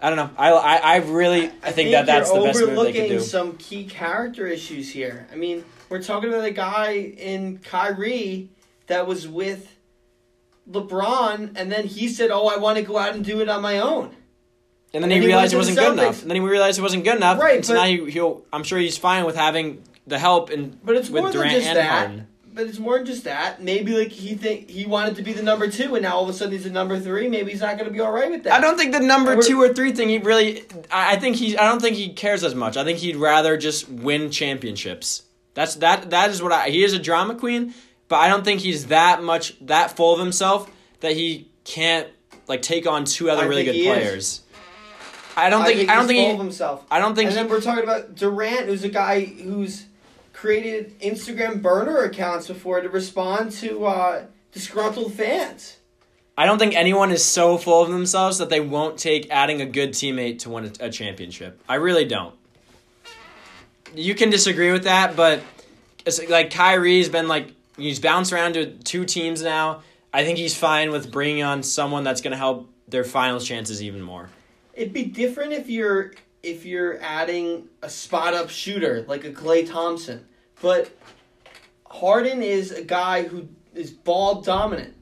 [0.00, 0.30] I don't know.
[0.38, 3.20] I I, I really I, think, that that's the best move they could overlooking do.
[3.20, 5.26] some key character issues here.
[5.32, 8.48] I mean, we're talking about a guy in Kyrie
[8.86, 9.74] that was with
[10.70, 13.62] LeBron, and then he said, "Oh, I want to go out and do it on
[13.62, 14.14] my own."
[14.94, 16.22] And then and he he realized it wasn't good enough.
[16.22, 17.38] And then he realized it wasn't good enough.
[17.38, 18.44] Right, And so but- now he, he'll.
[18.52, 21.60] I'm sure he's fine with having the help and But it's with more Durant than
[21.60, 21.90] just and that.
[21.90, 22.26] Harden.
[22.56, 23.62] But it's more than just that.
[23.62, 26.30] Maybe like he think he wanted to be the number two, and now all of
[26.30, 27.28] a sudden he's a number three.
[27.28, 28.54] Maybe he's not going to be all right with that.
[28.54, 30.08] I don't think the number two or three thing.
[30.08, 30.62] He really.
[30.90, 31.58] I I think he.
[31.58, 32.78] I don't think he cares as much.
[32.78, 35.24] I think he'd rather just win championships.
[35.52, 36.08] That's that.
[36.08, 36.70] That is what I.
[36.70, 37.74] He is a drama queen,
[38.08, 42.08] but I don't think he's that much that full of himself that he can't
[42.48, 43.94] like take on two other I really good he is.
[43.98, 44.40] players.
[45.36, 45.90] I don't think.
[45.90, 46.20] I, don't think.
[46.20, 46.86] full he- of himself.
[46.90, 47.28] I don't think.
[47.28, 49.84] And he- then we're talking about Durant, who's a guy who's
[50.36, 55.78] created Instagram burner accounts before to respond to uh, disgruntled fans.
[56.36, 59.66] I don't think anyone is so full of themselves that they won't take adding a
[59.66, 61.58] good teammate to win a, championship.
[61.66, 62.34] I really don't.
[63.94, 65.40] You can disagree with that, but
[66.04, 69.82] it's like Kyrie's been like he's bounced around to two teams now.
[70.12, 73.82] I think he's fine with bringing on someone that's going to help their finals chances
[73.82, 74.28] even more.
[74.74, 76.12] It'd be different if you're
[76.46, 80.24] if you're adding a spot up shooter like a Klay Thompson,
[80.62, 80.90] but
[81.86, 84.94] Harden is a guy who is ball dominant.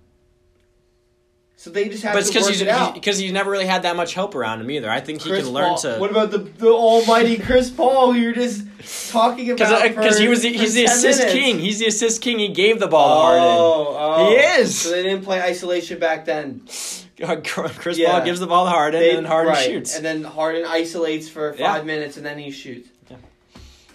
[1.57, 2.92] So they just have But it's to because he's it out.
[2.92, 4.90] because he's never really had that much help around him either.
[4.90, 5.78] I think he Chris can learn Paul.
[5.78, 5.96] to.
[5.98, 8.66] What about the the almighty Chris Paul who you're just
[9.11, 9.72] talking about?
[9.83, 11.33] Uh, because he was the, he's the assist minutes?
[11.33, 11.59] king.
[11.59, 12.38] He's the assist king.
[12.38, 13.44] He gave the ball to Harden.
[13.48, 14.28] Oh, oh.
[14.28, 14.78] He is.
[14.78, 16.61] So they didn't play isolation back then.
[17.44, 18.12] Chris Yeah.
[18.12, 19.66] Paul gives the ball to Harden, They- and then Harden right.
[19.66, 19.96] shoots.
[19.96, 21.82] And then Harden isolates for five Yeah.
[21.82, 22.88] minutes, and then he shoots.
[23.10, 23.16] Yeah.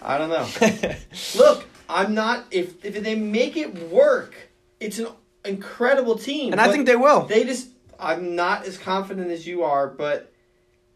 [0.02, 0.46] I don't know.
[1.36, 2.44] Look, I'm not.
[2.50, 4.34] If if they make it work,
[4.80, 5.08] it's an
[5.44, 6.52] incredible team.
[6.52, 7.22] and I think they will.
[7.22, 7.68] They just.
[7.98, 10.32] I'm not as confident as you are, but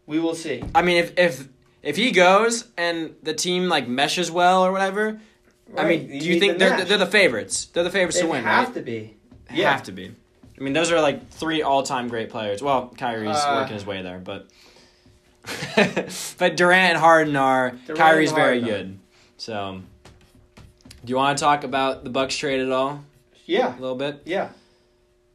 [0.07, 0.63] we will see.
[0.73, 1.47] I mean, if if
[1.83, 5.19] if he goes and the team like meshes well or whatever,
[5.77, 7.65] I mean, do you think the they're they're the favorites?
[7.65, 8.73] They're the favorites They to win, They have right?
[8.75, 9.13] to be.
[9.51, 10.11] They Have to be.
[10.57, 12.61] I mean, those are like three all-time great players.
[12.61, 14.47] Well, Kyrie's Uh, working his way there, but
[16.37, 17.71] but Durant and Harden are.
[17.85, 18.99] Durant Kyrie's and very good.
[19.37, 19.81] So,
[20.55, 23.03] do you want to talk about the Bucks trade at all?
[23.45, 23.77] Yeah.
[23.77, 24.21] A little bit.
[24.25, 24.49] Yeah.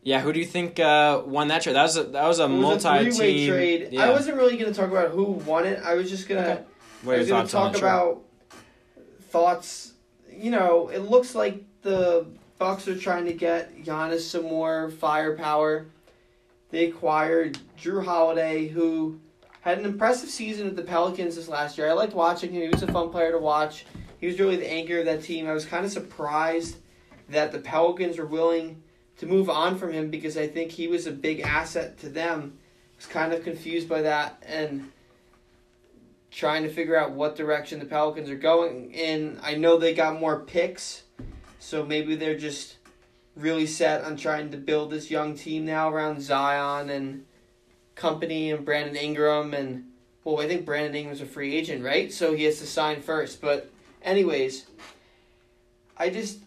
[0.03, 1.77] Yeah, who do you think uh, won that trade?
[1.77, 3.89] That was a, that was a was a three-way trade.
[3.93, 4.07] Yeah.
[4.07, 5.79] I wasn't really going to talk about who won it.
[5.85, 6.53] I was just going to.
[6.53, 6.63] Okay.
[7.03, 8.23] What are your thoughts talk about
[9.31, 9.93] thoughts.
[10.31, 12.27] You know, it looks like the
[12.61, 15.87] Bucks are trying to get Giannis some more firepower.
[16.69, 19.19] They acquired Jrue Holiday, who
[19.63, 21.89] had an impressive season with the Pelicans this last year.
[21.89, 22.61] I liked watching him.
[22.61, 23.87] He was a fun player to watch.
[24.19, 25.49] He was really the anchor of that team.
[25.49, 26.77] I was kind of surprised
[27.31, 28.83] that the Pelicans were willing
[29.17, 32.59] to move on from him because I think he was a big asset to them.
[32.59, 34.93] I was kind of confused by that and
[36.31, 39.41] trying to figure out what direction the Pelicans are going in.
[39.43, 41.05] I know they got more picks,
[41.61, 42.77] so maybe they're just
[43.37, 47.27] really set on trying to build this young team now around Zion and
[47.95, 49.85] company and Brandon Ingram and
[50.25, 52.13] well, I think Brandon Ingram's a free agent, right?
[52.13, 53.41] So he has to sign first.
[53.41, 53.71] But
[54.03, 54.67] anyways,
[55.97, 56.41] I just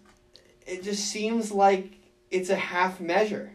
[0.65, 1.91] it just seems like
[2.31, 3.51] it's a half measure.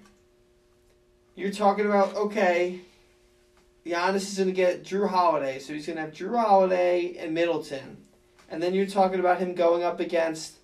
[1.35, 2.81] You're talking about okay,
[3.85, 7.35] Giannis is going to get Jrue Holiday, so he's going to have Jrue Holiday and
[7.35, 7.97] Middleton,
[8.49, 10.58] and then you're talking about him going up against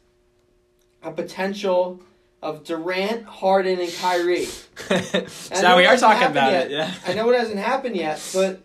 [1.05, 2.01] a potential
[2.43, 4.45] of Durant, Harden, and Kyrie.
[4.47, 6.67] so now we are talking about yet.
[6.67, 6.73] it.
[6.73, 6.95] Yeah.
[7.07, 8.61] I know it hasn't happened yet, but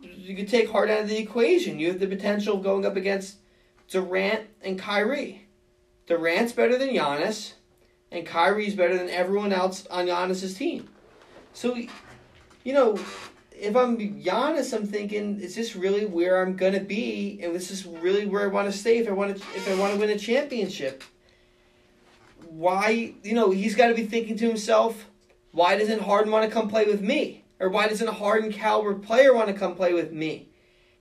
[0.00, 1.78] you could take Harden out of the equation.
[1.78, 3.38] You have the potential of going up against
[3.88, 5.46] Durant and Kyrie.
[6.06, 7.54] Durant's better than Giannis,
[8.10, 10.88] and Kyrie's better than everyone else on Giannis's team.
[11.52, 11.76] So,
[12.64, 12.98] you know,
[13.52, 17.84] if I'm Giannis, I'm thinking, is this really where I'm gonna be, and this is
[17.84, 20.10] really where I want to stay if I want to if I want to win
[20.10, 21.02] a championship?
[22.58, 25.06] Why, you know, he's got to be thinking to himself,
[25.52, 27.44] why doesn't Harden want to come play with me?
[27.60, 30.48] Or why doesn't a Harden caliber player want to come play with me?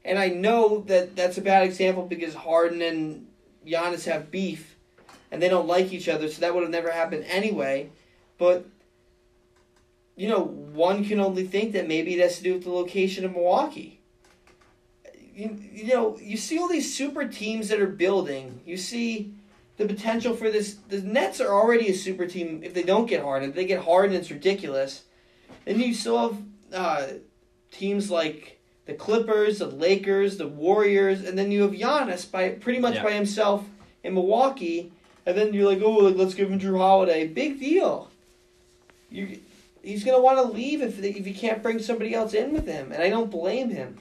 [0.05, 3.25] And I know that that's a bad example because Harden and
[3.65, 4.75] Giannis have beef
[5.31, 7.89] and they don't like each other, so that would have never happened anyway.
[8.37, 8.67] But,
[10.15, 13.25] you know, one can only think that maybe it has to do with the location
[13.25, 13.99] of Milwaukee.
[15.33, 18.61] You, you know, you see all these super teams that are building.
[18.63, 19.33] You see
[19.77, 20.75] the potential for this.
[20.89, 23.49] The Nets are already a super team if they don't get Harden.
[23.49, 25.03] If they get Harden, it's ridiculous.
[25.65, 26.37] Then you still have
[26.73, 27.07] uh,
[27.71, 32.79] teams like the Clippers, the Lakers, the Warriors, and then you have Giannis by pretty
[32.79, 33.03] much Yeah.
[33.03, 33.65] by himself
[34.03, 34.91] in Milwaukee.
[35.25, 37.27] And then you're like, oh, like, let's give him Jrue Holiday.
[37.27, 38.09] Big deal.
[39.11, 39.39] You,
[39.83, 42.91] he's gonna want to leave if if you can't bring somebody else in with him,
[42.91, 43.99] and I don't blame him.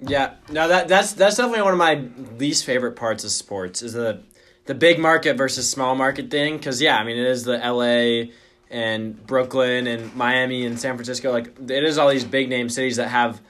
[0.00, 2.04] Yeah, no, that that's that's definitely one of my
[2.38, 4.22] least favorite parts of sports is the
[4.66, 6.56] the big market versus small market thing.
[6.56, 8.30] Because yeah, I mean it is the L.A.
[8.70, 11.32] and Brooklyn and Miami and San Francisco.
[11.32, 13.40] Like it is all these big name cities that have,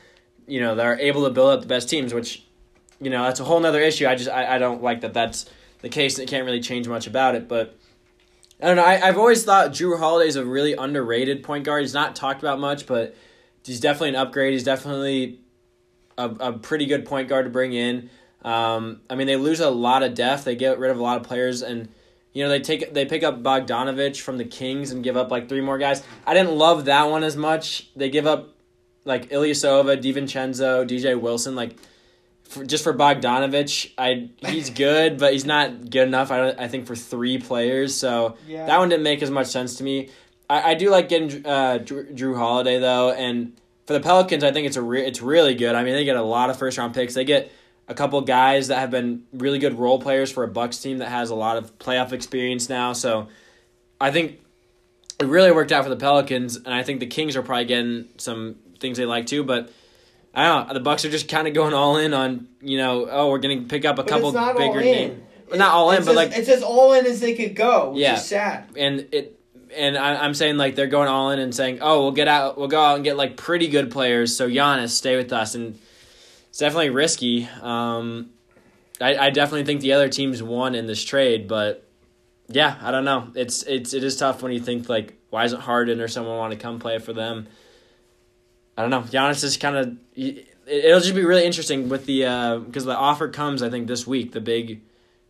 [0.47, 2.15] you know, that are able to build up the best teams.
[2.15, 2.45] Which,
[2.99, 4.07] you know, that's a whole nother issue.
[4.07, 5.51] I just I, I don't like that that's
[5.83, 6.19] the case.
[6.19, 7.75] and It can't really change much about it, but.
[8.61, 8.83] I don't know.
[8.83, 11.83] I, I've always thought Jrue Holiday is a really underrated point guard.
[11.83, 13.15] He's not talked about much, but
[13.65, 14.53] he's definitely an upgrade.
[14.53, 15.39] He's definitely
[16.19, 18.11] a, a pretty good point guard to bring in.
[18.43, 20.45] Um, I mean, they lose a lot of depth.
[20.45, 21.89] They get rid of a lot of players, and
[22.33, 25.49] you know they take they pick up Bogdanovic from the Kings and give up like
[25.49, 26.03] three more guys.
[26.27, 27.89] I didn't love that one as much.
[27.97, 28.55] They give up
[29.05, 31.77] like Ilyasova, DiVincenzo, DJ Wilson, like
[32.45, 33.93] for, just for Bogdanovic.
[33.99, 36.31] I he's good, but he's not good enough.
[36.31, 36.61] I don't.
[36.61, 38.67] I think for three players, so Yeah.
[38.67, 40.11] that one didn't make as much sense to me.
[40.49, 43.55] I, I do like getting uh, Jrue, Jrue Holiday though, and
[43.89, 45.75] for the Pelicans, I think it's a re- it's really good.
[45.75, 47.15] I mean, they get a lot of first round picks.
[47.15, 47.51] They get
[47.89, 51.09] a couple guys that have been really good role players for a Bucks team that
[51.09, 52.93] has a lot of playoff experience now.
[52.93, 53.29] So
[53.99, 54.41] I think
[55.19, 58.09] it really worked out for the Pelicans, and I think the Kings are probably getting
[58.19, 59.43] some things they like too.
[59.43, 59.73] But
[60.35, 60.75] I don't know.
[60.75, 63.09] The Bucks are just kind of going all in on you know.
[63.11, 65.23] Oh, we're going to pick up a But couple bigger names.
[65.51, 67.93] Not all in, It's but as- like it's as all in as they could go,
[67.93, 68.17] which Yeah.
[68.17, 68.69] is sad.
[68.77, 69.38] and it
[69.79, 72.59] and I, I'm saying like they're going all in and saying, oh, we'll get out,
[72.59, 74.37] we'll go out and get like pretty good players.
[74.37, 75.79] So Giannis, stay with us, and
[76.49, 77.49] it's definitely risky.
[77.63, 78.31] Um,
[79.01, 81.89] I, I definitely think the other teams won in this trade, but
[82.49, 83.29] yeah, I don't know.
[83.35, 86.53] It's it's it is tough when you think like, why isn't Harden or someone want
[86.53, 87.47] to come play for them?
[88.77, 89.03] I don't know.
[89.03, 89.97] Giannis is kind of.
[90.15, 93.63] It'll just be really interesting with the because the offer comes.
[93.63, 94.83] I think this week the big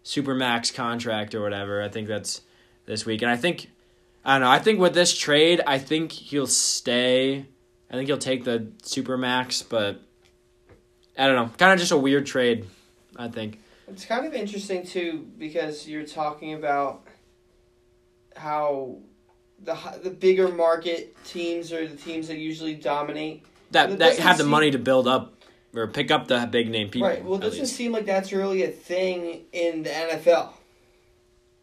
[0.02, 1.82] super max contract or whatever.
[1.82, 2.40] I think that's
[2.87, 3.70] this week, and I think
[4.24, 4.50] I don't know.
[4.50, 7.46] I think with this trade, I think he'll stay.
[7.90, 10.00] I think he'll take the supermax, but
[11.16, 11.50] I don't know.
[11.57, 12.66] Kind of just a weird trade.
[13.16, 13.59] I think.
[13.88, 17.02] It's kind of interesting too because you're talking about
[18.37, 18.98] how
[19.64, 23.44] the the bigger market teams are the teams that usually dominate.
[23.72, 25.35] That But that have the seem- money to build up
[25.74, 27.09] or pick up the big name people.
[27.09, 27.24] right.
[27.24, 27.76] Well, it doesn't least.
[27.76, 30.50] seem like that's really a thing in the NFL.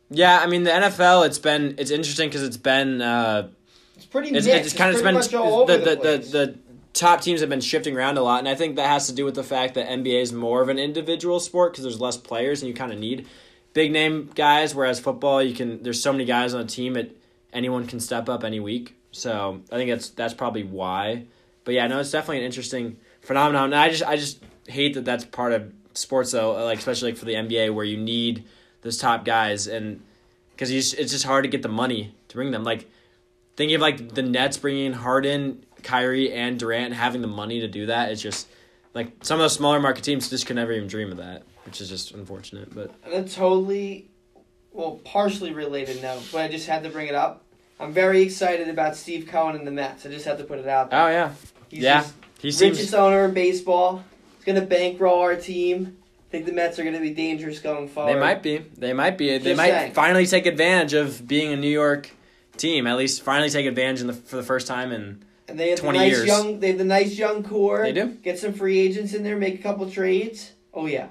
[0.10, 1.26] Yeah, I mean the NFL.
[1.26, 3.50] It's been it's interesting because it's been uh,
[3.96, 4.65] It's pretty it's, mixed.
[4.65, 6.60] it's kind of it's been much all over the, the, the, the, the
[6.94, 9.26] top teams have been shifting around a lot, and I think that has to do
[9.26, 12.62] with the fact that NBA is more of an individual sport because there's less players
[12.62, 13.28] and you kind of need
[13.74, 14.74] big name guys.
[14.74, 17.15] Whereas football, you can there's so many guys on a team that
[17.54, 18.96] anyone can step up any week.
[19.12, 21.26] So I think that's that's probably why.
[21.63, 23.65] But yeah, no, it's definitely an interesting phenomenon.
[23.65, 27.20] And I just I just hate that that's part of sports though, like especially like
[27.20, 28.46] for the NBA where you need
[28.86, 30.00] those top guys and
[30.52, 32.63] because it's just hard to get the money to bring them.
[32.63, 32.89] Like
[33.58, 37.60] thinking of like the Nets bringing in Harden, Kyrie, and Durant, and having the money
[37.62, 38.48] to do that, it's just
[38.93, 41.82] Like some of those smaller market teams just could never even dream of that, which
[41.82, 42.74] is just unfortunate.
[42.74, 44.08] But And a totally,
[44.71, 47.41] well, partially related note, but I just had to bring it up.
[47.80, 50.06] I'm very excited about Steve Cohen and the Mets.
[50.06, 51.02] I just had to put it out there.
[51.02, 51.34] oh yeah,
[51.69, 54.04] He's yeah, just he seems richest owner in baseball.
[54.38, 55.98] He's gonna bankroll our team.
[56.36, 58.13] I think the Mets are gonna be dangerous going forward.
[58.13, 58.58] They might be.
[58.78, 59.30] They might be.
[59.38, 59.93] They Just might saying.
[59.93, 62.10] finally take advantage of being a New York
[62.58, 62.88] team.
[62.88, 64.91] At least finally take advantage in the, for the first time.
[64.91, 66.28] And And they have 20 the nice years.
[66.28, 66.60] young.
[66.60, 67.84] They have the nice young core.
[67.84, 68.08] They do.
[68.21, 69.38] Get some free agents in there.
[69.38, 70.52] Make a couple trades.
[70.74, 71.08] Oh yeah.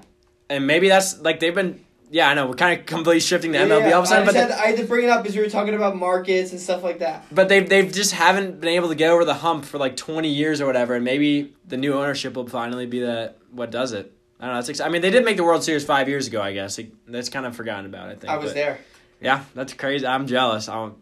[0.47, 1.79] and maybe that's like they've been.
[2.11, 4.25] Yeah, I know we're kind of completely shifting to Yeah, MLB all of a sudden,
[4.25, 5.95] just but had, they, I had to bring it up because we were talking about
[5.97, 7.25] markets and stuff like that.
[7.31, 10.29] but they they've just haven't been able to get over the hump for like twenty
[10.29, 10.93] years or whatever.
[10.93, 14.11] And maybe the new ownership will finally be the what does it.
[14.39, 14.59] I don't know.
[14.59, 16.41] It's I mean, they did make the World Series five years ago.
[16.41, 18.09] I guess it, that's kind of forgotten about.
[18.09, 18.79] I think I was but- there.
[19.21, 20.05] Yeah, that's crazy.
[20.05, 20.67] I'm jealous.
[20.67, 20.97] I, don't,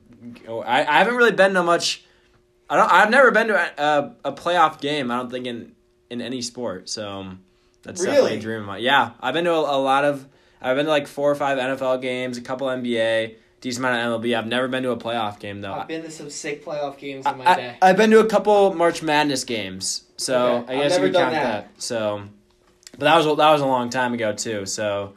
[0.65, 2.05] I I haven't really been to much.
[2.69, 2.91] I don't.
[2.91, 5.09] I've never been to a, a, a playoff game.
[5.11, 5.73] I don't think in
[6.09, 6.89] in any sport.
[6.89, 7.41] So um,
[7.81, 8.37] that's definitely Really?
[8.37, 8.83] a dream of mine.
[8.83, 10.27] Yeah, I've been to a, a lot of.
[10.61, 14.21] I've been to like four or five NFL games, a couple NBA, decent amount of
[14.21, 14.37] MLB.
[14.37, 15.73] I've never been to a playoff game though.
[15.73, 17.77] I've been to some sick playoff games in my I, day.
[17.81, 21.13] I, have been to a couple March Madness games, so Okay, I guess you count
[21.13, 21.31] that.
[21.31, 21.81] that.
[21.81, 22.23] So,
[22.93, 24.65] but that was that was a long time ago too.
[24.65, 25.13] So,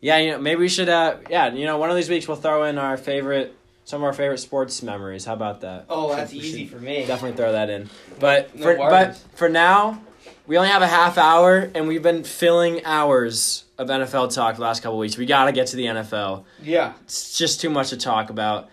[0.00, 0.88] yeah, you know, maybe we should.
[0.88, 4.04] Uh, yeah, you know, one of these weeks we'll throw in our favorite, some of
[4.04, 5.24] our favorite sports memories.
[5.24, 5.86] How about that?
[5.88, 7.04] oh, Should- that's easy for me.
[7.06, 7.88] Definitely throw that in.
[8.18, 8.90] But No for worries.
[8.90, 10.02] but for now,
[10.46, 14.62] we only have a half hour, and we've been filling hours of NFL talk the
[14.62, 15.16] last couple weeks.
[15.16, 16.44] We got to get to the NFL.
[16.62, 16.92] Yeah.
[17.04, 18.68] It's just too much to talk about.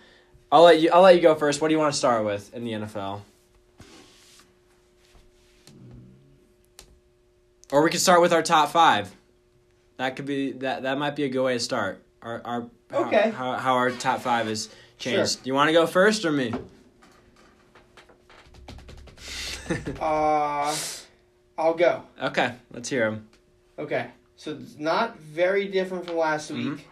[0.52, 0.90] I'll let you.
[0.92, 1.60] I'll let you go first.
[1.60, 3.20] What do you want to start with in the NFL?
[7.72, 9.14] Or we could start with our top five.
[9.96, 10.82] That could be that.
[10.82, 12.02] That might be a good way to start.
[12.22, 13.30] Our our how- Okay.
[13.30, 15.32] how, how our top five is changed.
[15.32, 15.42] Sure.
[15.44, 16.52] Do you want to go first or me?
[20.00, 20.74] Uh,
[21.58, 22.02] I'll go.
[22.20, 23.28] okay, let's hear him.
[23.78, 24.08] Okay.
[24.36, 26.76] So it's not very different from last Mhm.
[26.76, 26.86] week.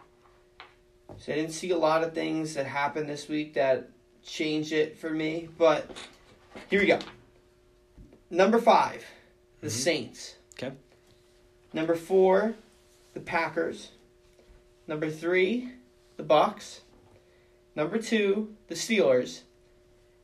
[1.16, 3.88] So I didn't see a lot of things that happened this week that
[4.22, 5.48] changed it for me.
[5.58, 5.90] But
[6.70, 6.98] here we go.
[8.30, 9.02] Number five,
[9.60, 9.70] the Mhm.
[9.70, 10.34] Saints.
[10.60, 10.74] Okay.
[11.72, 12.54] Number four,
[13.14, 13.90] the Packers.
[14.88, 15.70] Number three,
[16.16, 16.80] the Bucs.
[17.76, 19.42] Number two, the Steelers.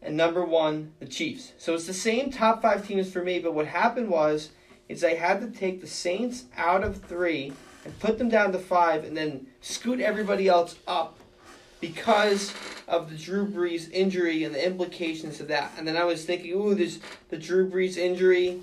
[0.03, 1.53] And number one, the Chiefs.
[1.57, 4.51] So it's the same top five teams for me, but what happened was
[4.89, 7.53] is I had to take the Saints out of three
[7.85, 11.19] and put them down to five and then scoot everybody else up
[11.81, 12.53] because
[12.89, 15.73] of the Drew Brees injury and the implications of that.
[15.79, 18.61] And then I was thinking, ooh, there's the Drew Brees injury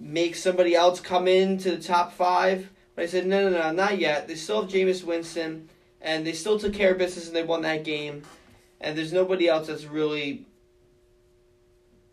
[0.00, 2.70] makes somebody else come into the top five.
[2.94, 4.26] But I said, no, no, no, not yet.
[4.26, 5.68] They still have Jameis Winston,
[6.00, 8.22] and they still took care of business and they won that game.
[8.80, 10.46] And there's nobody else that's really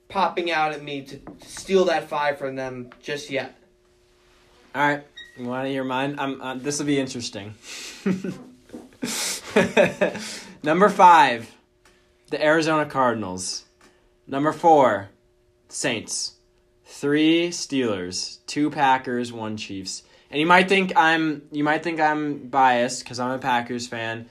[0.10, 3.56] popping out at me to steal that five from them just yet.
[4.76, 5.04] All right,
[5.38, 6.16] you want to hear mine?
[6.20, 6.42] I'm.
[6.42, 7.56] Uh, this will be interesting.
[10.64, 11.52] Number five,
[12.30, 13.66] the Arizona Cardinals.
[14.28, 15.10] Number four,
[15.70, 16.37] Saints.
[17.00, 20.02] Three Steelers, two Packers, one Chiefs.
[20.32, 24.26] And you might think I'm you might think I'm biased because I'm a Packers fan.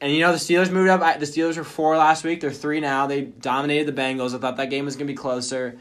[0.00, 1.00] And you know the Steelers moved up.
[1.02, 2.40] I- The Steelers were four last week.
[2.40, 3.06] They're three now.
[3.06, 4.34] They dominated the Bengals.
[4.34, 5.78] I thought that game was gonna be closer.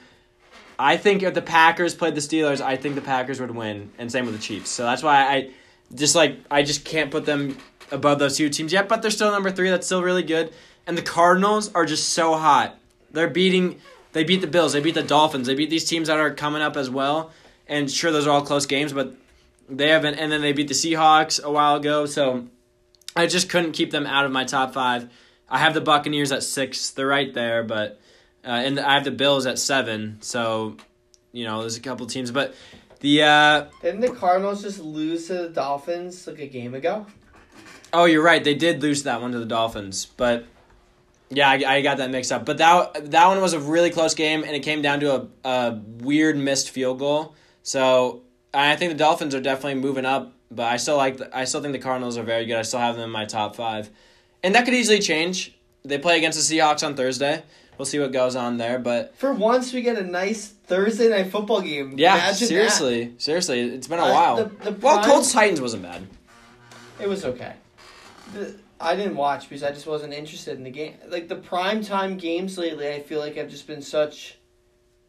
[0.77, 4.11] I think if the Packers played the Steelers, I think the Packers would win, and
[4.11, 4.69] same with the Chiefs.
[4.69, 5.49] So that's why I
[5.95, 7.57] just like I just can't put them
[7.91, 8.87] above those two teams yet.
[8.87, 9.71] But they're still number three.
[9.71, 10.53] That's still really good.
[10.85, 12.77] And the Cardinals are just so hot.
[13.11, 13.81] They're beating.
[14.17, 14.73] They beat the Bills.
[14.73, 15.45] They beat the Dolphins.
[15.45, 17.29] They beat these teams that are coming up as well.
[17.67, 19.13] And sure, those are all close games, but
[19.69, 20.15] they haven't.
[20.15, 22.07] And then they beat the Seahawks a while ago.
[22.07, 22.47] So
[23.15, 25.07] I just couldn't keep them out of my top five.
[25.47, 26.89] I have the Buccaneers at six.
[26.89, 27.99] They're right there, but
[28.43, 30.17] uh, and I have the Bills at seven.
[30.21, 30.77] So
[31.31, 32.55] you know, there's a couple teams, but
[33.01, 37.05] the uh, Didn't the Cardinals just lose to the Dolphins like a game ago?
[37.93, 38.43] oh, you're right.
[38.43, 40.47] They did lose that one to the Dolphins, but
[41.29, 42.45] yeah, I, I got that mixed up.
[42.45, 45.27] But that that one was a really close game, and it came down to a,
[45.49, 47.35] a weird missed field goal.
[47.63, 48.21] So
[48.53, 51.61] I think the Dolphins are definitely moving up, but I still like the, I still
[51.61, 52.55] think the Cardinals are very good.
[52.57, 53.89] I still have them in my top five,
[54.43, 55.53] and that could easily change.
[55.83, 57.43] They play against the Seahawks on Thursday.
[57.77, 61.31] We'll see what goes on there, but For once, we get a nice Thursday night
[61.31, 61.93] football game.
[61.95, 64.35] yeah, Imagine seriously, seriously, it's been a Uh, while.
[64.37, 66.07] the- the well, prime- Colts Titans wasn't bad.
[66.99, 67.53] It was okay.
[68.33, 70.95] The, I didn't watch because I just wasn't interested in the game.
[71.07, 74.37] Like the prime time games lately, I feel like have just been such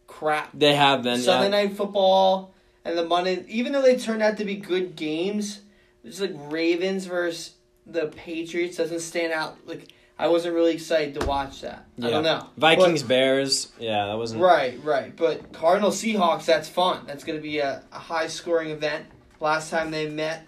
[0.06, 0.50] crap.
[0.54, 1.20] They have been.
[1.20, 1.64] Sunday yeah.
[1.64, 2.54] night football
[2.84, 5.60] and the Monday, even though they turned out to be good games,
[6.02, 7.54] it's like Ravens versus
[7.86, 9.56] the Patriots doesn't stand out.
[9.66, 11.86] Like I wasn't really excited to watch that.
[12.02, 12.46] I don't know.
[12.56, 13.68] Vikings, But- Bears.
[13.78, 14.42] Yeah, that wasn't.
[14.42, 15.14] Right, right.
[15.14, 17.04] But Cardinal Seahawks, that's fun.
[17.06, 19.06] That's going to be a, a high scoring event.
[19.40, 20.44] Last time they met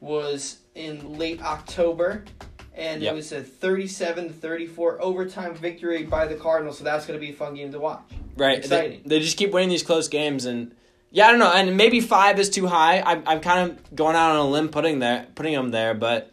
[0.00, 2.24] was in late October,
[2.78, 3.12] and Yep.
[3.12, 7.24] it was a 37 to 34 overtime victory by the Cardinals, so that's going to
[7.24, 8.00] be a fun game to watch.
[8.36, 8.58] Right.
[8.58, 9.02] Exciting.
[9.04, 10.74] They, they just keep winning these close games, and
[11.10, 11.52] yeah, I don't know.
[11.52, 13.00] And maybe five is too high.
[13.00, 16.30] I'm, I'm kind of going out on a limb putting there, putting them there, but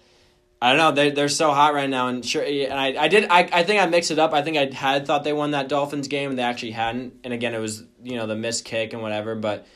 [0.62, 0.92] I don't know.
[0.92, 2.44] They they're so hot right now, and sure.
[2.44, 3.26] And I, I did.
[3.30, 4.34] I, I think I mixed it up.
[4.34, 7.14] I think I had thought they won that Dolphins game, and they actually hadn't.
[7.24, 9.36] And again, it was you know the missed kick and whatever.
[9.36, 9.68] But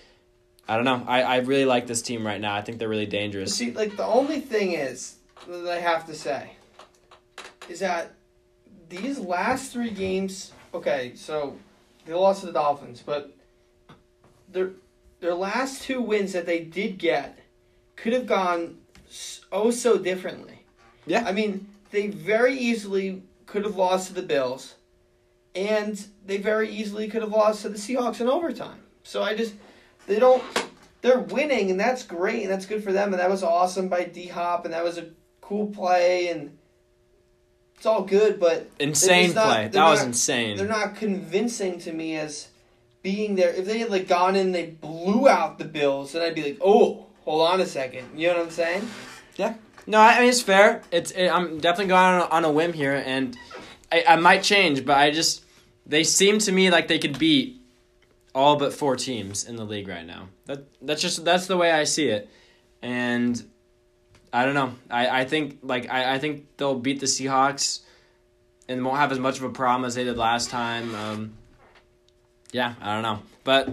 [0.68, 1.04] I don't know.
[1.08, 2.56] I, I really like this team right now.
[2.56, 3.56] I think they're really dangerous.
[3.56, 5.16] See, like the only thing is
[5.48, 6.52] that I have to say
[7.70, 8.14] is that
[8.90, 10.52] these last three games.
[10.74, 11.56] Okay, so
[12.06, 13.36] they lost to the Dolphins, but
[14.52, 14.72] their
[15.20, 17.40] their last two wins that they did get
[17.96, 18.78] could have gone
[19.52, 20.66] oh so differently.
[21.06, 21.24] Yeah.
[21.26, 24.76] I mean, they very easily could have lost to the Bills,
[25.56, 28.80] and they very easily could have lost to the Seahawks in overtime.
[29.04, 29.54] So I just
[30.08, 30.44] they don't
[31.02, 34.04] they're winning and that's great and that's good for them and that was awesome by
[34.04, 35.08] D Hop and that was a
[35.42, 36.58] cool play and
[37.80, 39.68] it's all good but Insane not- play.
[39.70, 40.58] That was insane.
[40.58, 42.50] They're not convincing to me as
[43.02, 43.54] being there.
[43.54, 46.58] If they had like gone in they blew out the Bills, then I'd be like,
[46.60, 48.20] oh, hold on a second.
[48.20, 48.90] You know what I'm saying?
[49.38, 49.54] Yeah.
[49.88, 50.82] No, I I mean it's fair.
[50.92, 53.38] It's it, I'm definitely going on a, on a whim here, and
[53.90, 55.46] I, I might change, but I just
[55.86, 57.62] they seem to me like they could beat
[58.36, 60.28] all but four teams in the league right now.
[60.48, 62.28] That that's just that's the way I see it,
[62.82, 63.42] and
[64.32, 64.74] I don't know.
[64.90, 67.82] I, I think like I, I think they'll beat the Seahawks,
[68.68, 70.94] and won't have as much of a problem as they did last time.
[70.96, 71.34] Um,
[72.52, 73.70] yeah, I don't know, but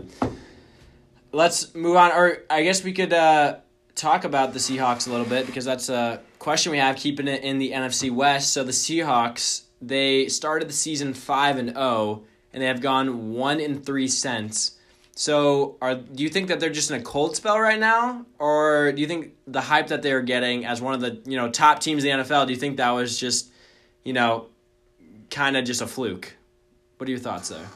[1.33, 2.13] let's move on.
[2.13, 3.57] Or I guess we could uh,
[3.95, 7.43] talk about the Seahawks a little bit because that's a question we have keeping it
[7.43, 8.53] in the NFC West.
[8.53, 13.61] So the Seahawks they started the season five and zero, and they have gone one
[13.61, 14.76] in three since.
[15.19, 18.93] So, are do you think that they're just in a cold spell right now, or
[18.93, 21.81] do you think the hype that they're getting as one of the you know top
[21.81, 22.47] teams in the NFL?
[22.47, 23.51] Do you think that was just,
[24.05, 24.49] you know,
[25.31, 26.35] kind of just a fluke?
[26.99, 27.67] What are your thoughts there?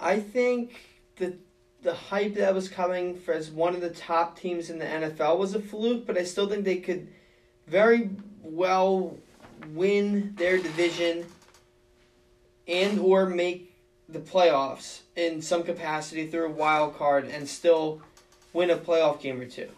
[0.00, 0.74] I think
[1.18, 1.38] that
[1.82, 5.38] the hype that was coming for as one of the top teams in the NFL
[5.38, 7.06] was a fluke, but I still think they could
[7.68, 8.10] very
[8.42, 9.16] well
[9.72, 11.26] win their division
[12.66, 13.73] and or make
[14.14, 18.00] the playoffs in some capacity through a wild card and still
[18.52, 19.68] win a playoff game or two.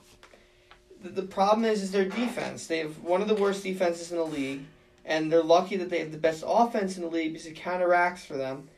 [1.02, 2.66] The, the problem is is their defense.
[2.66, 4.62] They have one of the worst defenses in the league,
[5.04, 8.24] and they're lucky that they have the best offense in the league because it counteracts
[8.24, 8.68] for them.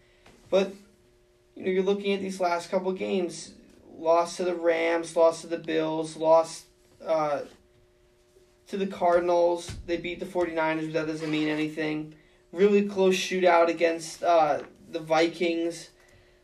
[0.48, 0.72] But
[1.54, 3.52] you know, you're looking at these last couple games,
[3.98, 6.64] lost to the Rams, lost to the Bills, lost
[7.04, 7.42] uh,
[8.68, 9.70] to the Cardinals.
[9.86, 12.14] They beat the 49ers, but that doesn't mean anything.
[12.52, 14.60] Really close shootout against uh,
[14.90, 15.90] the Vikings.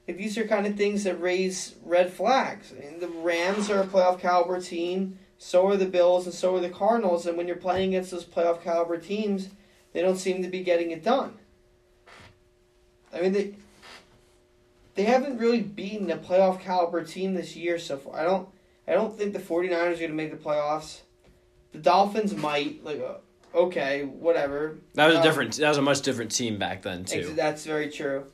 [0.07, 2.73] Like these are kind of things that raise red flags.
[2.77, 5.19] I mean, the Rams are a playoff caliber team.
[5.39, 7.27] So are the Bills, and so are the Cardinals.
[7.27, 9.49] And when you're playing against those playoff caliber teams,
[9.93, 11.35] they don't seem to be getting it done.
[13.13, 13.55] I mean, they
[14.95, 18.17] they haven't really beaten a playoff caliber team this year so far.
[18.19, 18.49] I don't
[18.87, 21.01] I don't think the 49ers are going to make the playoffs.
[21.73, 24.79] The Dolphins might like uh, okay, whatever.
[24.95, 25.57] That was a Um, different.
[25.57, 27.33] That was a much different team back then too.
[27.35, 28.27] That's very true.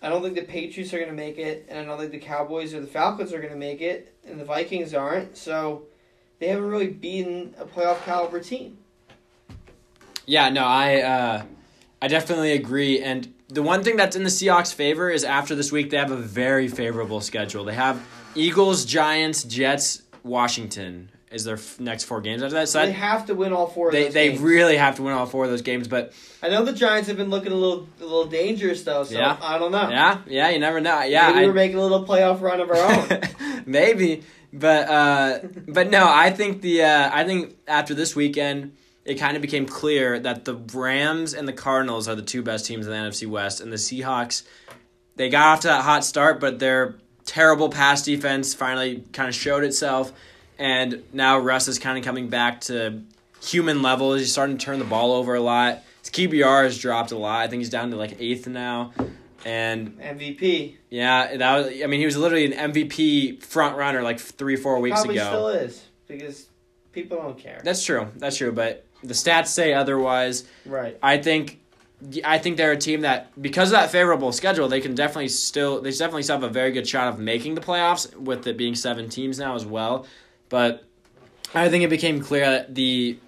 [0.00, 2.18] I don't think the Patriots are going to make it, and I don't think the
[2.18, 5.36] Cowboys or the Falcons are going to make it, and the Vikings aren't.
[5.36, 5.86] So
[6.38, 8.78] they haven't really beaten a playoff caliber team.
[10.24, 11.42] Yeah, no, I uh,
[12.00, 13.00] I definitely agree.
[13.00, 16.10] And the one thing that's in the Seahawks' favor is after this week they have
[16.10, 17.64] a very favorable schedule.
[17.64, 22.68] They have Eagles, Giants, Jets, Washington is their f- next four games after that.
[22.68, 23.88] So they that, have to win all four.
[23.88, 24.40] Of they those they games.
[24.40, 25.86] really have to win all four of those games.
[25.88, 26.12] But
[26.42, 29.04] I know the Giants have been looking a little a little dangerous though.
[29.04, 29.36] So Yeah.
[29.40, 29.88] I don't know.
[29.90, 31.02] yeah, yeah, you never know.
[31.02, 33.20] Yeah, Maybe I- we're making a little playoff run of our own.
[33.66, 34.22] Maybe,
[34.52, 38.74] but uh, but no, I think the uh, I think after this weekend,
[39.04, 42.64] it kind of became clear that the Rams and the Cardinals are the two best
[42.66, 44.44] teams in the NFC West, and the Seahawks.
[45.16, 49.34] They got off to that hot start, but their terrible pass defense finally kind of
[49.34, 50.12] showed itself,
[50.58, 53.02] and now Russ is kind of coming back to
[53.42, 54.14] human level.
[54.14, 55.82] He's starting to turn the ball over a lot.
[56.00, 57.40] His QBR has dropped a lot.
[57.40, 58.92] I think he's down to like eighth now,
[59.44, 61.82] and MVP yeah, that was.
[61.82, 65.26] I mean, he was literally an MVP front runner like three, four weeks probably ago.
[65.26, 66.46] still is because
[66.92, 67.60] people don't care.
[67.62, 68.08] That's true.
[68.16, 68.52] That's true.
[68.52, 70.44] But the stats say otherwise.
[70.66, 70.98] right.
[71.02, 71.60] I think.
[72.24, 75.80] I think they're a team that, because of that favorable schedule, they can definitely still
[75.80, 78.76] they definitely still have a very good shot of making the playoffs with it being
[78.76, 80.06] seven teams now as well.
[80.48, 80.84] But
[81.54, 83.18] I think it became clear that the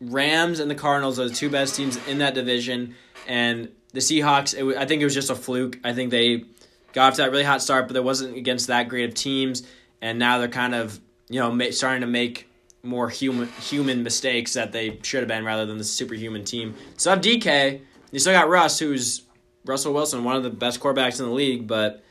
[0.00, 2.94] Rams and the Cardinals are the two best teams in that division,
[3.26, 4.54] and the Seahawks.
[4.54, 5.78] It, I think it was just a fluke.
[5.84, 6.44] I think they
[6.92, 9.66] got off to that really hot start, but it wasn't against that great of teams,
[10.00, 12.48] and now they're kind of you know starting to make
[12.82, 16.74] more human human mistakes that they should have been rather than the superhuman team.
[16.96, 17.80] So have DK.
[18.10, 19.22] You still got Russ, who's
[19.64, 22.02] Russell Wilson, one of the best quarterbacks in the league, but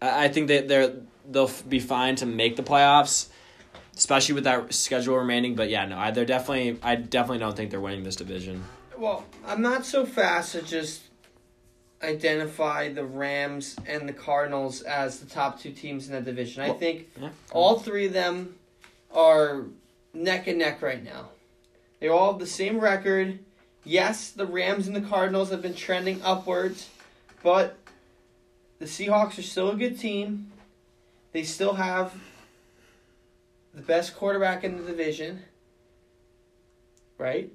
[0.00, 0.94] I I think that they're
[1.28, 3.28] they'll be fine to make the playoffs,
[3.98, 5.54] especially with that schedule remaining.
[5.54, 8.64] But yeah, no, I, they're definitely I definitely don't think they're winning this division.
[8.96, 11.02] Well, I'm not so fast to just
[12.02, 16.62] identify the Rams and the Cardinals as the top two teams in that division.
[16.62, 17.30] I think Yeah.
[17.50, 18.54] all three of them
[19.12, 19.64] are
[20.14, 21.28] neck and neck right now.
[22.00, 23.40] They all have the same record.
[23.84, 26.88] Yes, the Rams and the Cardinals have been trending upwards,
[27.42, 27.76] but
[28.78, 30.52] the Seahawks are still a good team.
[31.32, 32.12] They still have
[33.78, 35.42] the best quarterback in the division.
[37.16, 37.52] Right?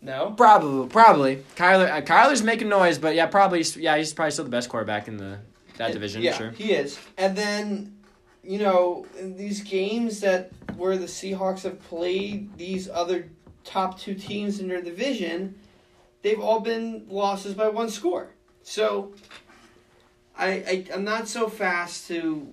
[0.00, 0.32] No?
[0.36, 1.90] Probably, probably Kyler.
[1.90, 5.16] Uh, Kyler's making noise, but yeah, probably yeah, he's probably still the best quarterback in
[5.16, 5.38] the
[5.78, 6.22] that division.
[6.22, 6.50] Yeah, Sure.
[6.50, 6.98] he is.
[7.16, 7.96] And then,
[8.42, 13.28] you know, in these games that where the Seahawks have played these other
[13.64, 15.58] top two teams in their division,
[16.22, 18.30] they've all been losses by one score.
[18.62, 19.12] So,
[20.36, 22.48] I, I I'm not so fast to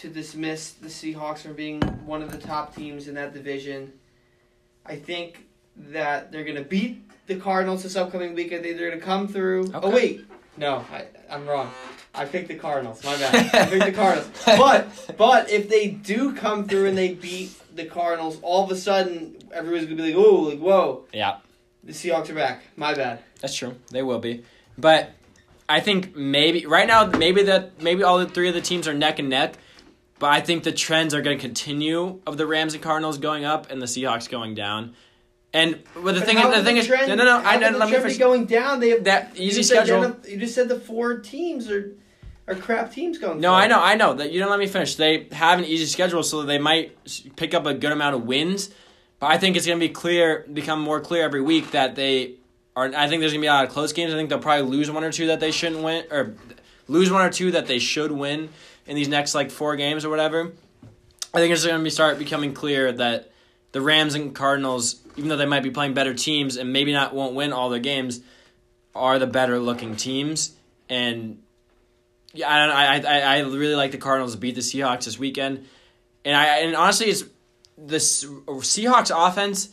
[0.00, 3.92] to dismiss the Seahawks from being one of the top teams in that division.
[4.86, 5.46] I think
[5.76, 8.52] that they're gonna beat the Cardinals this upcoming week.
[8.52, 9.70] I think they're gonna come through.
[9.74, 10.24] Oh wait,
[10.56, 11.70] no, I, I'm wrong.
[12.14, 13.04] I picked the Cardinals.
[13.04, 13.54] My bad.
[13.54, 14.30] I picked the Cardinals.
[14.46, 18.76] But but if they do come through and they beat the Cardinals, all of a
[18.76, 21.36] sudden everyone's gonna be like, "Oh, like whoa, Yeah,
[21.84, 23.20] the Seahawks are back." My bad.
[23.40, 23.76] that's true.
[23.90, 24.44] They will be,
[24.78, 25.10] but
[25.68, 28.94] I think maybe right now maybe that maybe all the three of the teams are
[28.94, 29.56] neck and neck.
[30.20, 33.46] But I think the trends are going to continue of the Rams and Cardinals going
[33.46, 34.94] up and the Seahawks going down.
[35.54, 37.38] And but the But thing is, the thing is, trend- no, no, no.
[37.38, 38.18] I the Let me finish.
[38.18, 38.80] going down.
[38.80, 40.14] They have That easy just schedule.
[40.28, 41.96] You just said the four teams are
[42.46, 43.40] are crap teams going.
[43.40, 43.62] No, forward.
[43.62, 44.94] I know, I know that you don't let me finish.
[44.96, 46.96] They have an easy schedule, so they might
[47.36, 48.70] pick up a good amount of wins.
[49.20, 52.34] But I think it's going to be clear, become more clear every week that they
[52.76, 52.86] are.
[52.94, 54.12] I think there's going to be a lot of close games.
[54.12, 56.34] I think they'll probably lose one or two that they shouldn't win, or
[56.88, 58.50] lose one or two that they should win
[58.90, 60.52] in these next like four games or whatever.
[61.32, 63.30] I think it's going to be start becoming clear that
[63.72, 67.14] the Rams and Cardinals, even though they might be playing better teams and maybe not
[67.14, 68.20] won't win all their games,
[68.94, 70.52] are the better looking teams
[70.88, 71.40] and
[72.34, 75.18] yeah, I, don't- I, I, I really like the Cardinals to beat the Seahawks this
[75.18, 75.66] weekend,
[76.24, 77.24] and I and honestly, it's
[77.76, 79.68] the Seahawks offense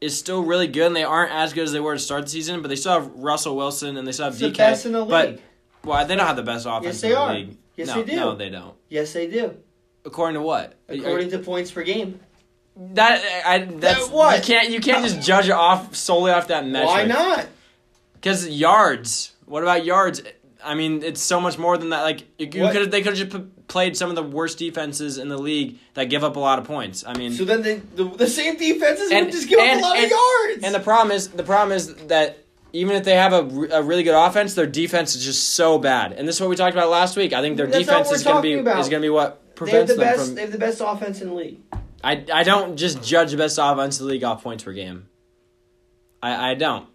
[0.00, 2.30] is still really good, and they aren't as good as they were to start the
[2.30, 4.56] season, but they still have Russell Wilson and they still have It's the DK.
[4.56, 5.40] best in the But.
[5.84, 7.34] Well, they don't have the best offense Yes, in they the are.
[7.34, 7.56] league.
[7.76, 8.16] Yes, no, they do.
[8.16, 8.74] No, they don't.
[8.88, 9.56] Yes, they do.
[10.04, 10.74] According to what?
[10.88, 12.20] According to points per game.
[12.76, 14.38] that, I that's That what?
[14.38, 16.88] you can't you can't just judge it off solely off that metric.
[16.88, 17.46] Why not?
[18.14, 19.32] Because yards.
[19.46, 20.22] What about yards?
[20.62, 22.02] I mean, it's so much more than that.
[22.02, 25.16] Like you, you could they could have just p- played some of the worst defenses
[25.18, 27.04] in the league that give up a lot of points.
[27.06, 29.84] I mean, So then they, the, the same defenses And- would just give and- up
[29.84, 30.64] a lot and- of yards.
[30.64, 32.38] and the problem is the problem is that
[32.72, 33.38] even if they have a,
[33.78, 36.12] a really good offense, their defense is just so bad.
[36.12, 37.32] And this is what we talked about last week.
[37.32, 38.78] I think their That's defense is going to be about.
[38.80, 40.26] is going to be what they have prevents the them best.
[40.26, 40.34] from.
[40.36, 41.58] They have the best offense in the league.
[42.02, 45.06] I I don't just judge the best offense in the league off points per game.
[46.22, 46.86] I I don't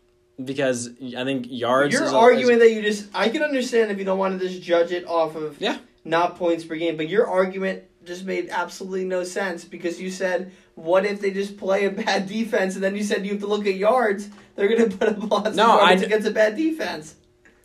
[0.43, 1.93] because I think yards.
[1.93, 3.07] You're is a- arguing is- that you just.
[3.13, 5.77] I can understand if you don't want to just judge it off of Yeah.
[6.03, 10.51] not points per game, but your argument just made absolutely no sense because you said,
[10.75, 13.47] "What if they just play a bad defense?" And then you said you have to
[13.47, 14.29] look at yards.
[14.55, 17.15] They're going to put up lots No, of yards I- against a bad defense.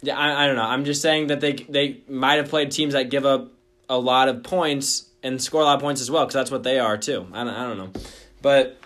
[0.02, 0.62] Yeah, I, I don't know.
[0.64, 3.52] I'm just saying that they they might have played teams that give up
[3.88, 6.62] a lot of points and score a lot of points as well because that's what
[6.62, 7.26] they are too.
[7.34, 8.00] I don't, I don't know,
[8.40, 8.78] but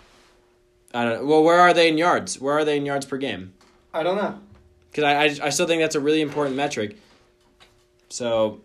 [0.92, 1.26] I don't.
[1.26, 2.40] Well, where are they in yards?
[2.40, 3.52] Where are they in yards per game?
[3.92, 4.40] I don't know.
[4.90, 6.96] Because I, I I still think that's a really important metric.
[8.08, 8.60] So,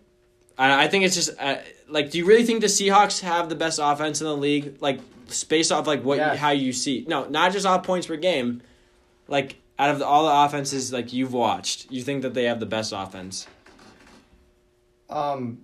[0.58, 1.56] I I think it's just uh,
[1.88, 4.76] like, do you really think the Seahawks have the best offense in the league?
[4.80, 5.00] Like,
[5.48, 6.38] based off like what you, Yes.
[6.38, 7.04] how you see?
[7.08, 8.62] No, not just off points per game.
[9.30, 12.60] Like out of the, all the offenses like you've watched, you think that they have
[12.60, 13.46] the best offense?
[15.08, 15.60] Um,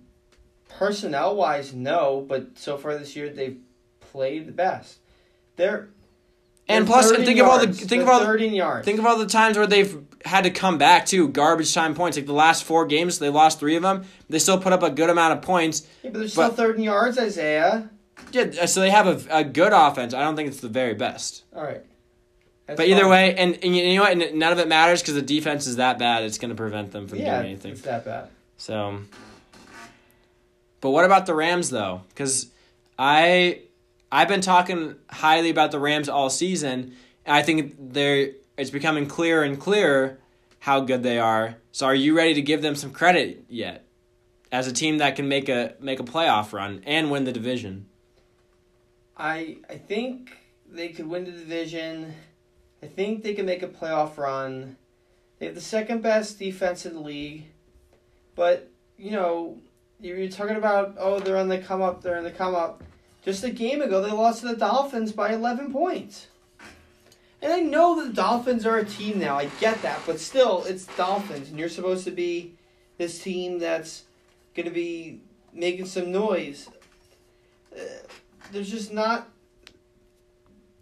[0.69, 3.59] personnel wise, no, but so far this year they've
[3.99, 4.97] played the best.
[5.55, 5.89] They're
[6.67, 8.85] And they're plus, in think of all the think They're of all the yards.
[8.85, 12.17] think of all the times where they've had to come back to garbage time points.
[12.17, 14.05] Like the last four games, they lost three of them.
[14.29, 15.87] They still put up a good amount of points.
[16.03, 17.89] yeah, but they're still but- third in yards, Isaiah.
[18.31, 20.13] Yeah, so they have a, a good offense.
[20.13, 21.43] I don't think it's the very best.
[21.55, 21.83] All right.
[22.67, 23.09] That's But either fine.
[23.09, 24.17] way, and, and you know what?
[24.35, 26.23] None of it matters because the defense is that bad.
[26.23, 27.71] It's going to prevent them from yeah, doing anything.
[27.71, 28.29] it's that bad.
[28.57, 28.99] So,
[30.81, 32.01] but what about the Rams though?
[32.09, 32.47] Because
[32.99, 33.61] I
[34.11, 36.93] I've been talking highly about the Rams all season,
[37.25, 40.17] And I think they're it's becoming clearer and clearer
[40.59, 41.55] how good they are.
[41.71, 43.85] So are you ready to give them some credit yet?
[44.51, 47.85] As a team that can make a make a playoff run and win the division.
[49.17, 50.31] I I think
[50.69, 52.13] they could win the division.
[52.81, 54.77] I think they can make a playoff run.
[55.39, 57.45] They have the second best defense in the league.
[58.35, 59.57] But, you know,
[59.99, 62.83] you're talking about, oh, they're on the come up, they're on the come up.
[63.23, 66.27] Just a game ago, they lost to the Dolphins by 11 points.
[67.41, 69.37] And I know the Dolphins are a team now.
[69.37, 69.99] I get that.
[70.05, 71.49] But still, it's Dolphins.
[71.49, 72.55] And you're supposed to be
[72.97, 74.03] this team that's
[74.55, 75.21] going to be
[75.53, 76.69] making some noise.
[77.75, 77.83] Uh,
[78.51, 79.29] there's just not.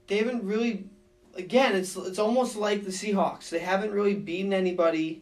[0.08, 0.86] They haven't really.
[1.36, 3.50] Again, it's it's almost like the Seahawks.
[3.50, 5.22] They haven't really beaten anybody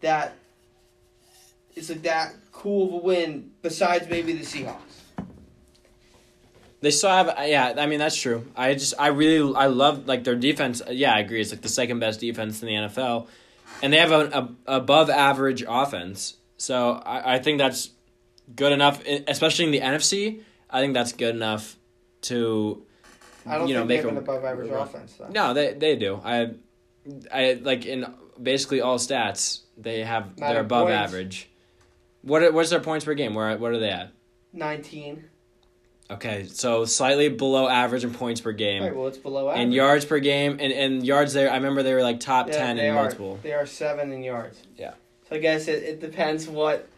[0.00, 0.34] that
[1.74, 4.90] is like that cool of a win besides maybe the Seahawks.
[6.80, 7.74] They still have, yeah.
[7.76, 8.46] I mean, that's true.
[8.56, 10.80] I just, I really, I love like their defense.
[10.90, 11.40] Yeah, I agree.
[11.40, 13.26] It's like the second best defense in the NFL,
[13.82, 16.36] and they have an above average offense.
[16.56, 17.90] So I, I think that's
[18.54, 20.42] good enough, especially in the NFC.
[20.70, 21.76] I think that's good enough
[22.22, 22.82] to,
[23.46, 25.28] I don't you know, think make they have an above average offense though.
[25.28, 26.20] No, they they do.
[26.24, 26.50] I,
[27.32, 28.06] I like in
[28.40, 31.12] basically all stats they have Not they're above points.
[31.12, 31.48] average.
[32.22, 33.34] What are, what's their points per game?
[33.34, 34.10] Where what are they at?
[34.52, 35.24] Nineteen.
[36.10, 38.82] Okay, so slightly below average in points per game.
[38.82, 39.62] Right, well, it's below average.
[39.62, 42.54] and yards per game and, and yards there I remember they were like top Yeah,
[42.58, 43.38] 10 in are, multiple.
[43.44, 44.60] They are seven in yards.
[44.76, 44.94] Yeah.
[45.28, 46.88] So I guess it, it depends what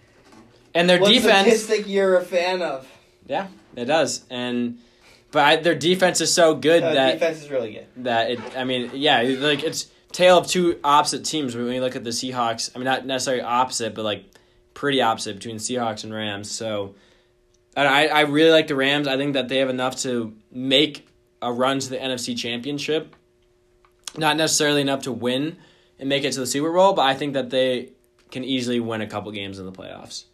[0.74, 2.88] And their what defense statistic you're a fan of.
[3.26, 4.24] Yeah, it does.
[4.30, 4.78] And
[5.32, 7.86] but I, their defense is so good Uh, that defense is really good.
[8.04, 11.96] that it I mean, yeah, like it's tale of two opposite teams when you look
[11.96, 12.70] at the Seahawks.
[12.74, 14.24] I mean not necessarily opposite, but like
[14.74, 16.50] pretty opposite between Seahawks and Rams.
[16.50, 16.94] So
[17.74, 19.08] and I, I really like the Rams.
[19.08, 21.08] I think that they have enough to make
[21.40, 23.16] a run to the NFC Championship.
[24.16, 25.56] Not necessarily enough to win
[25.98, 27.92] and make it to the Super Bowl, but I think that they
[28.30, 30.24] can easily win a couple games in the playoffs.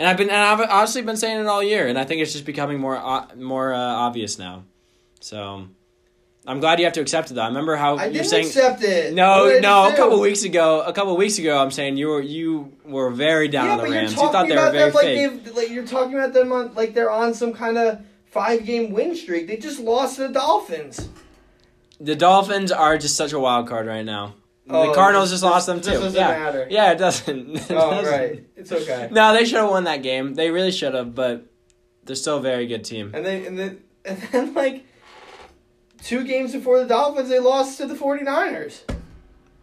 [0.00, 2.32] And I've been and I've honestly been saying it all year, and I think it's
[2.32, 4.64] just becoming more uh, more uh, obvious now.
[5.20, 5.68] So
[6.46, 7.34] I'm glad you have to accept it.
[7.34, 9.12] Though I remember how I you're didn't saying accept it.
[9.12, 9.92] no, What did I no.
[9.92, 13.48] A couple weeks ago, a couple weeks ago, I'm saying you were you were very
[13.48, 14.12] down Yeah, on the Rams.
[14.12, 15.44] You thought they were very them like fake.
[15.44, 18.92] they've like you're talking about them on like they're on some kind of five game
[18.92, 19.48] win streak.
[19.48, 21.10] They just lost to the Dolphins.
[22.00, 24.32] The Dolphins are just such a wild card right now.
[24.72, 25.90] Oh, the Cardinals this- just lost them too.
[25.90, 26.66] this doesn't yeah, matter.
[26.70, 27.48] yeah, it doesn't.
[27.56, 28.12] It Oh doesn't.
[28.12, 29.08] right, it's okay.
[29.10, 30.34] No, they should have won that game.
[30.34, 31.46] They really should have, but
[32.04, 33.12] they're still a very good team.
[33.14, 34.86] And then and then and then like
[36.02, 38.80] two games before the Dolphins, they lost to the 49ers.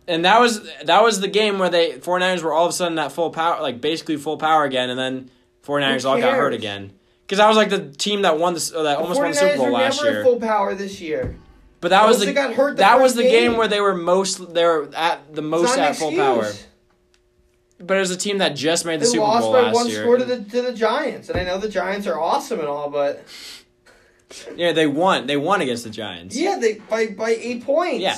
[0.07, 2.97] And that was that was the game where they 49ers were all of a sudden
[2.99, 5.29] at full power, like basically full power again, and then
[5.65, 6.93] 49ers all got hurt again.
[7.21, 9.39] Because that was like the team that won the that The almost won the 49ers
[9.39, 10.19] Super Bowl are last never year.
[10.21, 11.35] at full power this year.
[11.79, 13.51] But that was the got hurt the that was the game.
[13.51, 13.57] game.
[13.57, 16.17] where they were most they were at the most at full excuse.
[16.25, 16.51] power.
[17.79, 19.75] But it was a team that just made the They Super lost Bowl by last
[19.75, 20.01] one year.
[20.01, 22.89] score to the to the Giants, and I know the Giants are awesome and all,
[22.89, 23.23] but
[24.55, 25.27] yeah, they won.
[25.27, 26.35] They won against the Giants.
[26.35, 28.01] yeah, they by by eight points.
[28.01, 28.17] Yeah.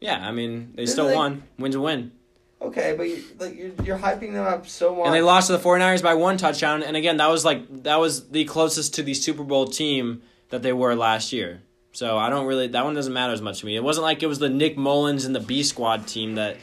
[0.00, 1.42] Yeah, I mean they This still like- won.
[1.58, 2.12] Win's a win.
[2.60, 5.06] Okay, but you, like you're you're hyping them up so much.
[5.06, 6.82] And they lost to the 49ers by one touchdown.
[6.82, 10.62] And again, that was like that was the closest to the Super Bowl team that
[10.62, 11.62] they were last year.
[11.94, 13.76] So I don't really that one doesn't matter as much to me.
[13.76, 16.58] It wasn't like it was the Nick Mullens and the B squad team that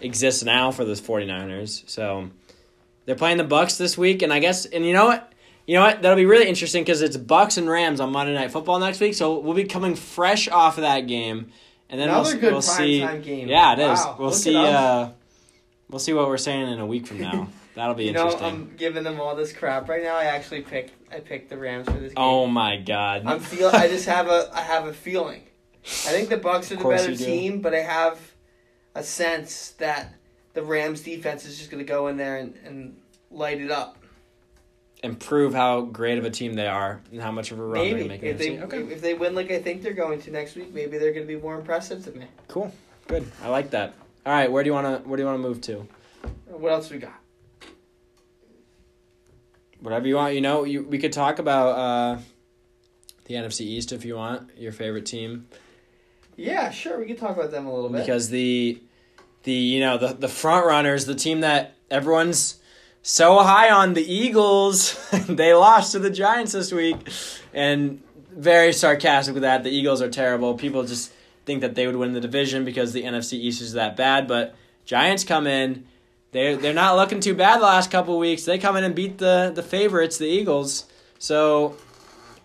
[0.00, 1.88] exists now for the 49ers.
[1.88, 2.28] So
[3.06, 5.32] they're playing the Bucs this week and I guess and you know what?
[5.66, 6.02] You know what?
[6.02, 9.14] That'll be really interesting because it's Bucs and Rams on Monday Night Football next week.
[9.14, 11.52] So we'll be coming fresh off of that game,
[11.88, 12.98] and then Another we'll, good we'll see.
[12.98, 13.46] game.
[13.48, 14.00] Yeah, it is.
[14.00, 14.56] Wow, We'll look see.
[14.56, 15.10] Uh,
[15.88, 17.46] we'll see what we're saying in a week from now.
[17.76, 18.48] That'll be You know, interesting.
[18.48, 20.16] I'm giving them all this crap right now.
[20.16, 22.24] I actually picked I picked the Rams for this oh game.
[22.24, 23.22] oh my god!
[23.26, 25.42] I'm feel I just have a I have a feeling.
[25.84, 28.18] I think the Bucs are the better team, but I have
[28.94, 30.14] a sense that
[30.54, 32.96] the Rams defense is just going to go in there and, and
[33.30, 33.96] light it up.
[35.02, 37.72] and prove how great of a team they are and how much of a run
[37.72, 38.22] they're Maybe gonna make.
[38.22, 40.72] in if they okay, if they win like I think they're going to next week,
[40.72, 42.26] maybe they're going to be more impressive to me.
[42.48, 42.72] cool,
[43.08, 43.30] good.
[43.42, 43.94] I like that.
[44.24, 45.86] All right, where do you wanna where do you wanna move to?
[46.46, 47.18] What else we got?
[49.82, 50.34] Whatever you want.
[50.34, 52.18] You know, you we could talk about uh,
[53.26, 54.50] the NFC East if you want.
[54.56, 55.48] Your favorite team
[56.36, 58.00] Yeah, sure, we could talk about them a little bit.
[58.00, 58.80] because the
[59.42, 62.60] the you know the the front runners, the team that everyone's
[63.02, 64.96] so high on, the Eagles,
[65.28, 66.96] they lost to the Giants this week,
[67.52, 69.64] and very sarcastic with that.
[69.64, 70.54] The Eagles are terrible.
[70.54, 71.12] People just
[71.44, 74.54] think that they would win the division because the NFC East is that bad, but
[74.84, 75.86] Giants come in.
[76.32, 78.44] They're, they're not looking too bad the last couple of weeks.
[78.44, 80.86] They come in and beat the, the favorites, the Eagles.
[81.18, 81.76] So,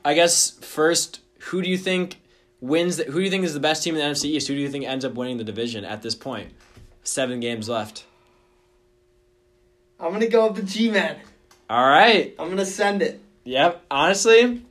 [0.06, 2.20] I guess first, who do you think
[2.62, 2.98] wins.
[2.98, 4.48] The, who do you think is the best team in the NFC East?
[4.48, 6.52] Who do you think ends up winning the division at this point?
[7.04, 8.06] Seven games left.
[10.00, 11.18] I'm gonna go with the G-Man.
[11.70, 12.36] All right.
[12.38, 13.22] I'm gonna send it.
[13.46, 13.84] Yep.
[13.90, 14.62] Honestly,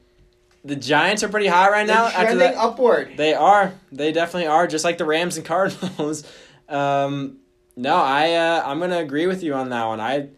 [0.65, 2.07] the Giants are pretty hot right They're now.
[2.07, 3.15] After trending that, upward.
[3.17, 3.73] They are.
[3.91, 4.67] They definitely are.
[4.67, 6.25] Just like the Rams and Cardinals.
[6.69, 7.39] um,
[7.77, 10.01] no, I uh, I'm gonna agree with you on that one.
[10.01, 10.29] I,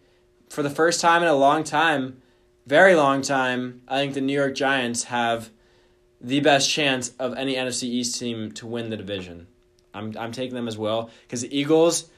[0.50, 2.20] for the first time in a long time,
[2.66, 5.50] very long time, I think the New York Giants have
[6.20, 9.46] the best chance of any NFC East team to win the division.
[9.94, 12.10] I'm I'm taking them as well because the Eagles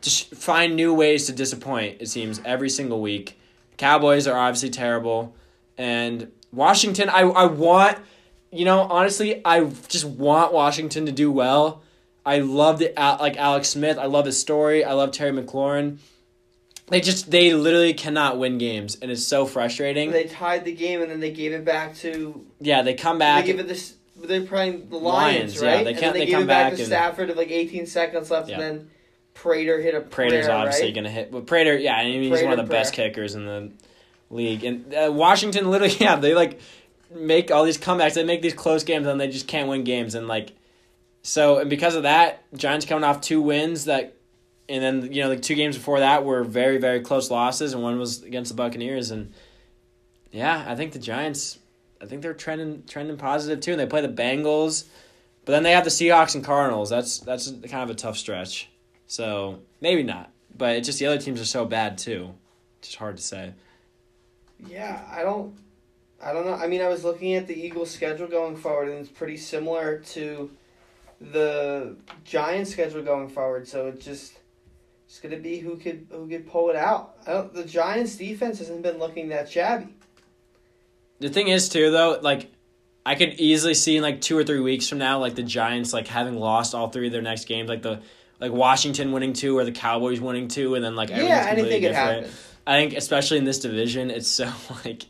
[0.00, 2.00] just find new ways to disappoint.
[2.00, 3.38] It seems every single week.
[3.76, 5.34] Cowboys are obviously terrible,
[5.76, 7.10] and Washington.
[7.10, 7.98] I I want,
[8.50, 11.82] you know, honestly, I just want Washington to do well.
[12.24, 12.94] I love it.
[12.96, 13.98] like Alex Smith.
[13.98, 14.84] I love his story.
[14.84, 15.98] I love Terry McLaurin.
[16.88, 20.10] They just they literally cannot win games, and it's so frustrating.
[20.10, 22.44] They tied the game and then they gave it back to.
[22.60, 23.44] yeah, they come They back.
[23.46, 23.94] gave it this.
[24.16, 25.84] They're playing the Lions, Lions, yeah, right?
[25.84, 27.36] they and can't- then they they, gave come it back, back to and- Stafford with
[27.38, 28.60] like 18 seconds left, Yeah.
[28.60, 28.90] and then
[29.34, 30.94] Prater hit a Prater's prayer, obviously right?
[30.94, 31.32] going to hit.
[31.32, 33.70] But Prater, yeah, I mean, he's Prater one of the best kickers in the
[34.30, 34.62] league.
[34.62, 36.60] And uh, Washington, literally, yeah, they like
[37.12, 38.14] make all these comebacks.
[38.14, 40.14] They make these close games, and they just can't win games.
[40.14, 40.52] And like,
[41.22, 44.14] so and because of that, Giants coming off two wins that,
[44.68, 47.82] and then you know the two games before that were very very close losses, and
[47.82, 49.10] one was against the Buccaneers.
[49.10, 49.32] And
[50.32, 51.58] yeah, I think the Giants,
[52.00, 53.72] I think they're trending trending positive too.
[53.72, 54.84] And they play the Bengals,
[55.44, 56.90] but then they have the Seahawks and Cardinals.
[56.90, 58.68] That's that's kind of a tough stretch.
[59.06, 62.34] So maybe not, but it's just the other teams are so bad too.
[62.78, 63.52] It's just hard to say.
[64.66, 65.54] Yeah, I don't.
[66.24, 66.54] I don't know.
[66.54, 69.98] I mean, I was looking at the Eagles' schedule going forward, and it's pretty similar
[69.98, 70.50] to
[71.30, 73.68] the Giants' schedule going forward.
[73.68, 74.38] So it just
[75.06, 77.16] it's gonna be who could who could pull it out.
[77.26, 79.94] I don't, the Giants' defense hasn't been looking that shabby.
[81.20, 82.50] The thing is too though, like
[83.04, 85.92] I could easily see in like two or three weeks from now, like the Giants
[85.92, 88.00] like having lost all three of their next games, like the
[88.40, 91.88] like Washington winning two or the Cowboys winning two, and then like yeah, anything could
[91.88, 92.26] different.
[92.26, 92.30] happen.
[92.66, 94.50] I think especially in this division, it's so
[94.84, 95.04] like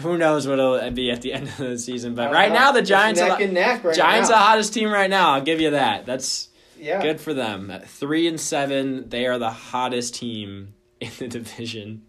[0.00, 2.14] who knows what it'll be at the end of the season.
[2.14, 2.58] But right know.
[2.58, 4.36] now, the Giants are neck the, and neck right Giants now.
[4.36, 5.34] are the hottest team right now.
[5.34, 6.06] I'll give you that.
[6.06, 7.70] That's Yeah, good for them.
[7.70, 12.02] At three and seven, they are the hottest team in the division.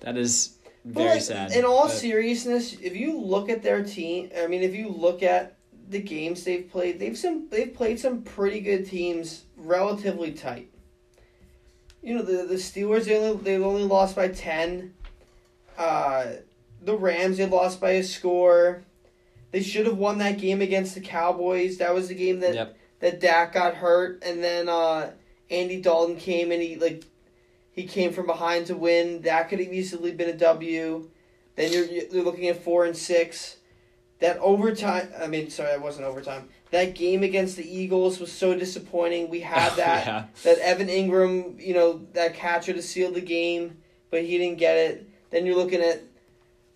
[0.00, 1.50] That is very sad.
[1.52, 5.22] In all but- seriousness, if you look at their team, I mean, if you look
[5.24, 5.56] at
[5.88, 10.70] the games they've played, they've some they've played some pretty good teams relatively tight.
[12.06, 14.94] You know, the the Steelers they only they only lost by ten.
[15.76, 16.34] Uh,
[16.80, 18.84] the Rams they lost by a score.
[19.50, 21.78] They should have won that game against the Cowboys.
[21.78, 22.76] That was the game that Yep.
[23.00, 25.10] that Dak got hurt, and then uh,
[25.50, 27.02] Andy Dalton came and he like
[27.72, 29.22] he came from behind to win.
[29.22, 31.08] That could have easily been a W.
[31.56, 33.56] Then you're you're looking at four and six.
[34.20, 35.08] That overtime.
[35.20, 36.48] I mean, sorry, that wasn't overtime.
[36.70, 39.28] That game against the Eagles was so disappointing.
[39.28, 40.24] We had that Yeah.
[40.44, 43.76] that Evan Engram, you know, that catcher to seal the game,
[44.10, 45.08] but he didn't get it.
[45.30, 46.02] Then you're looking at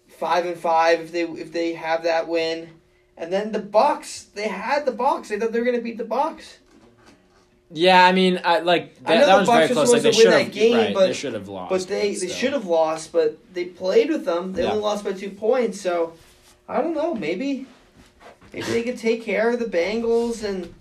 [0.08, 2.68] five and five if they if they have that win,
[3.16, 4.32] and then the Bucs.
[4.34, 5.28] They had the Bucs.
[5.28, 6.56] They thought they were gonna beat the Bucs.
[7.72, 9.92] Yeah, I mean, I like I that, know that was very close.
[9.92, 11.70] Like they should have, that game, right, but- they should have lost.
[11.70, 14.52] But they, they should have lost, but they played with them.
[14.52, 14.70] They Yeah.
[14.72, 16.14] only lost by two points, so
[16.70, 17.14] I don't know.
[17.14, 17.66] Maybe
[18.52, 20.72] maybe they could take care of the Bengals and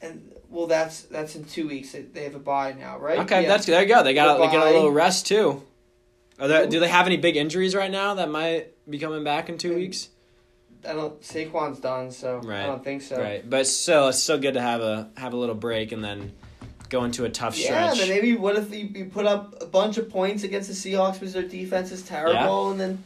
[0.00, 1.92] and well, that's that's in two weeks.
[1.92, 3.18] They- They have a bye now, right?
[3.20, 3.48] Okay, Yeah.
[3.48, 4.02] that's there you go.
[4.02, 5.62] They got they get a little rest too.
[6.38, 9.48] Are there, do they have any big injuries right now that might be coming back
[9.48, 10.08] in two weeks?
[10.86, 11.20] I don't.
[11.22, 12.64] Saquon's done, so Right.
[12.64, 13.16] I don't think so.
[13.20, 16.32] Right, but still, it's still good to have a have a little break and then
[16.90, 17.70] go into a tough stretch.
[17.70, 18.08] Yeah, stretch.
[18.08, 21.14] then maybe what if you, you put up a bunch of points against the Seahawks
[21.14, 23.02] because their defense is terrible, and then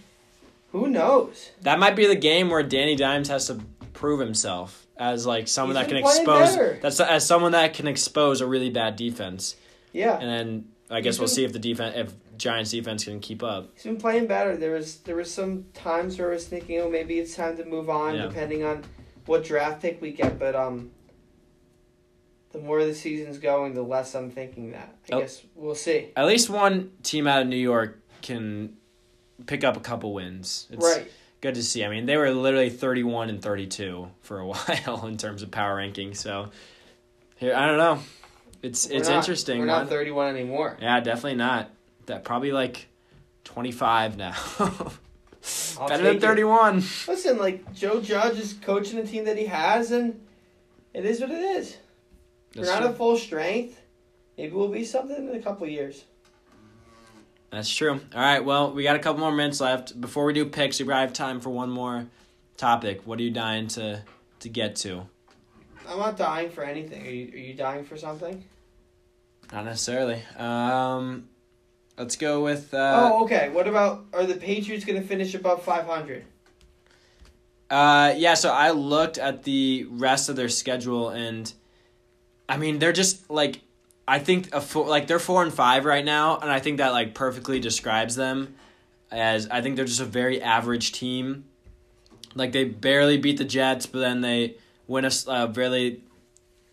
[0.72, 1.50] who knows?
[1.62, 3.58] That might be the game where Danny Dimes has to
[3.92, 6.56] prove himself as like someone He's that can expose.
[6.56, 6.78] better.
[6.82, 9.56] That's as someone that can expose a really bad defense,
[9.92, 13.04] Yeah, and then I guess He's we'll been- see if the defense, if Giants defense
[13.04, 13.70] can keep up.
[13.74, 14.56] he's been playing better.
[14.56, 17.64] There was there was some times where I was thinking, oh, maybe it's time to
[17.64, 18.22] move on, Yeah.
[18.28, 18.84] depending on
[19.26, 20.38] what draft pick we get.
[20.38, 20.92] But um,
[22.52, 24.94] the more the season's going, the less I'm thinking that.
[25.12, 25.20] I Oh.
[25.20, 26.08] guess we'll see.
[26.16, 28.76] At least one team out of New York can
[29.48, 30.68] pick up a couple wins.
[30.70, 31.10] It's right.
[31.40, 31.84] good to see.
[31.84, 35.74] I mean, they were literally 31 and 32 for a while in terms of power
[35.76, 36.14] ranking.
[36.14, 36.50] So
[37.36, 37.98] here, I don't know.
[38.62, 39.58] It's We're it's not- interesting.
[39.58, 39.88] We're not man.
[39.88, 40.76] 31 anymore.
[40.80, 41.70] Yeah, definitely not.
[42.06, 42.86] That probably like
[43.44, 44.34] 25 now.
[45.78, 46.20] Better than it.
[46.20, 46.76] 31.
[47.06, 50.20] Listen, like Joe Judge is coaching the team that he has, and
[50.92, 51.76] it is what it is.
[52.54, 52.88] We're That's not true.
[52.90, 53.80] at full strength.
[54.36, 56.04] Maybe we'll be something in a couple years.
[57.50, 57.92] That's true.
[57.92, 59.98] All right, well, we got a couple more minutes left.
[60.00, 62.06] Before we do picks, we probably have time for one more
[62.56, 63.06] topic.
[63.06, 64.02] What are you dying to
[64.40, 65.06] to get to.
[65.88, 67.06] I'm not dying for anything.
[67.06, 68.44] Are you, are you dying for something?
[69.52, 70.22] Not necessarily.
[70.36, 71.28] Um,
[71.96, 72.74] let's go with.
[72.74, 73.48] Uh, oh, okay.
[73.48, 76.24] What about are the Patriots going to finish above 500?
[77.70, 78.34] Uh, yeah.
[78.34, 81.50] So I looked at the rest of their schedule, and
[82.48, 83.62] I mean, they're just like,
[84.08, 86.92] I think a four, like they're four and five right now, and I think that
[86.92, 88.54] like perfectly describes them.
[89.10, 91.44] As I think they're just a very average team.
[92.34, 94.56] Like they barely beat the Jets, but then they
[94.86, 96.02] win a uh, really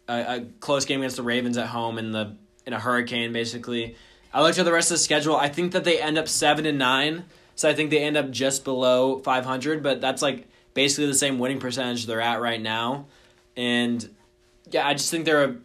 [0.07, 3.95] a, a close game against the Ravens at home in the in a hurricane, basically.
[4.33, 5.35] I looked at the rest of the schedule.
[5.35, 7.25] I think that they end up seven and nine,
[7.55, 9.83] so I think they end up just below five hundred.
[9.83, 13.07] But that's like basically the same winning percentage they're at right now,
[13.57, 14.07] and
[14.71, 15.55] yeah, I just think they're a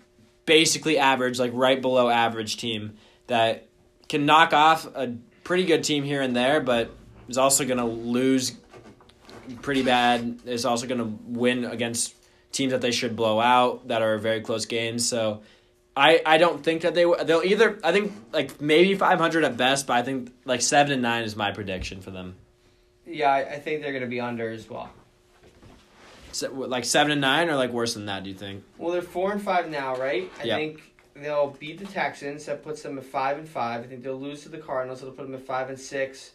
[0.47, 3.69] basically average, like right below average team that
[4.09, 5.15] can knock off a
[5.45, 6.91] pretty good team here and there, but
[7.29, 8.53] is also going to lose
[9.63, 10.41] pretty bad.
[10.47, 12.15] Is also going to win against
[12.53, 15.09] teams that they should blow out that are very close games.
[15.09, 15.43] So
[15.97, 19.87] I I don't think that they they'll either I think like maybe 500 at best,
[19.87, 22.37] but I think like 7 and 9 is my prediction for them.
[23.07, 24.91] Yeah, I, I think they're going to be under as well.
[26.33, 28.65] So, like 7 and 9 or like worse than that, do you think?
[28.79, 30.31] Well, they're 4 and 5 now, right?
[30.41, 30.57] I Yeah.
[30.57, 30.81] think
[31.15, 32.45] they'll beat the Texans.
[32.47, 33.85] That puts them at 5 and 5.
[33.85, 35.01] I think they'll lose to the Cardinals.
[35.01, 36.33] That'll put them at 5 and 6.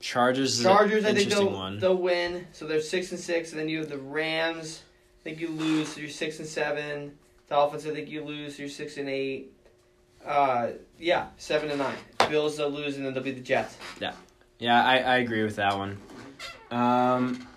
[0.00, 1.78] Chargers Chargers, I think they'll, one.
[1.80, 2.46] they'll win.
[2.52, 3.50] So they're 6 and 6.
[3.52, 4.82] And then you have the Rams.
[5.20, 5.88] I think you lose.
[5.88, 7.18] So you're 6 and 7.
[7.48, 8.56] Dolphins, I think you lose.
[8.56, 9.52] So you're 6 and 8.
[10.24, 10.68] Uh,
[10.98, 11.94] yeah, 7 and 9.
[12.28, 12.96] Bills, they'll lose.
[12.96, 13.76] And then they'll be the Jets.
[14.00, 14.12] Yeah,
[14.60, 15.98] yeah, I, I agree with that one.
[16.70, 17.47] Um,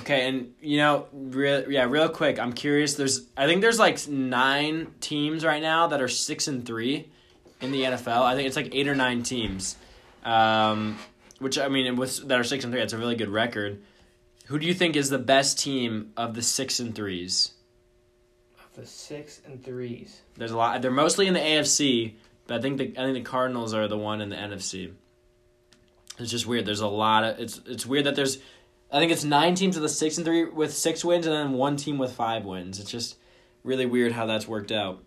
[0.00, 2.94] okay, and you know, real yeah, real quick, I'm curious.
[2.94, 7.10] There's I think there's like nine teams right now that are six and three
[7.60, 8.22] in the NFL.
[8.22, 9.76] I think it's like eight or nine teams,
[10.24, 10.98] um,
[11.38, 13.82] which I mean, with that are six and three, that's a really good record.
[14.46, 17.52] Who do you think is the best team of the six and threes?
[18.58, 20.20] Of The 6 and 3s.
[20.36, 20.80] There's a lot.
[20.80, 22.14] They're mostly in the AFC,
[22.46, 24.92] but I think the I think the Cardinals are the one in the NFC.
[26.18, 26.64] It's just weird.
[26.64, 28.38] There's a lot of it's it's weird that there's
[28.90, 31.52] I think it's nine teams with the six and three with six wins and then
[31.52, 32.80] one team with five wins.
[32.80, 33.16] It's just
[33.62, 35.02] really weird how that's worked out.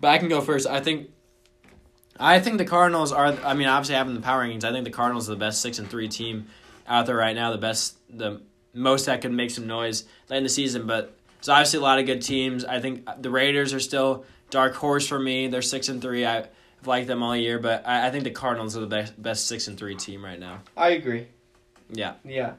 [0.00, 0.66] But I can go first.
[0.66, 1.10] I think
[2.18, 4.90] I think the Cardinals are I mean obviously having the power rankings, I think the
[4.90, 6.46] Cardinals are the best six and three team
[6.86, 8.40] out there right now, the best the
[8.74, 11.98] most that could make some noise late in the season, but there's obviously a lot
[11.98, 12.64] of good teams.
[12.64, 15.48] I think the Raiders are still dark horse for me.
[15.48, 16.24] They're six and three.
[16.24, 16.48] I've
[16.84, 19.66] liked them all year, but I, I think the Cardinals are the best best six
[19.68, 20.60] and three team right now.
[20.76, 21.26] I agree.
[21.90, 22.14] Yeah.
[22.24, 22.54] Yeah.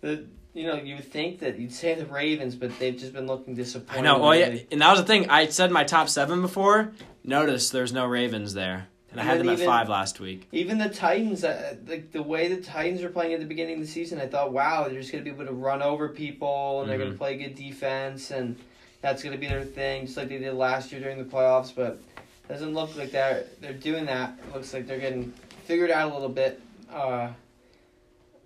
[0.00, 0.24] The
[0.54, 3.54] you know, you would think that you'd say the Ravens, but they've just been looking
[3.54, 4.00] disappointed.
[4.00, 4.18] I know.
[4.18, 5.30] Well, yeah, and that was the thing.
[5.30, 6.90] I said my top seven before.
[7.22, 10.48] Notice there's no Ravens there, and I had And them at five last week.
[10.50, 13.80] Even the Titans, uh, like the way the Titans were playing at the beginning of
[13.82, 16.80] the season, I thought, wow, they're just going to be able to run over people
[16.80, 17.14] and they're going Mhm.
[17.14, 18.56] to play good defense and
[19.02, 21.72] that's going to be their thing, just like they did last year during the playoffs.
[21.72, 24.36] But it doesn't look like they're they're doing that.
[24.48, 25.32] It looks like they're getting
[25.66, 26.60] figured out a little bit.
[26.90, 27.28] Uh,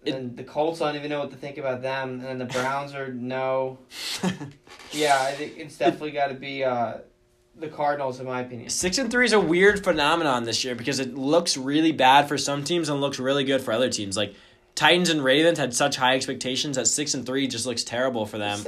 [0.04, 2.14] It- and the Colts, I don't even know what to think about them.
[2.20, 3.78] And then the Browns are no.
[4.92, 6.98] Yeah, I think it's definitely got to be uh,
[7.58, 8.68] the Cardinals, in my opinion.
[8.68, 12.36] Six and three is a weird phenomenon this year because it looks really bad for
[12.36, 14.16] some teams and looks really good for other teams.
[14.16, 14.34] Like
[14.74, 18.36] Titans and Ravens had such high expectations that six and three just looks terrible for
[18.38, 18.62] them.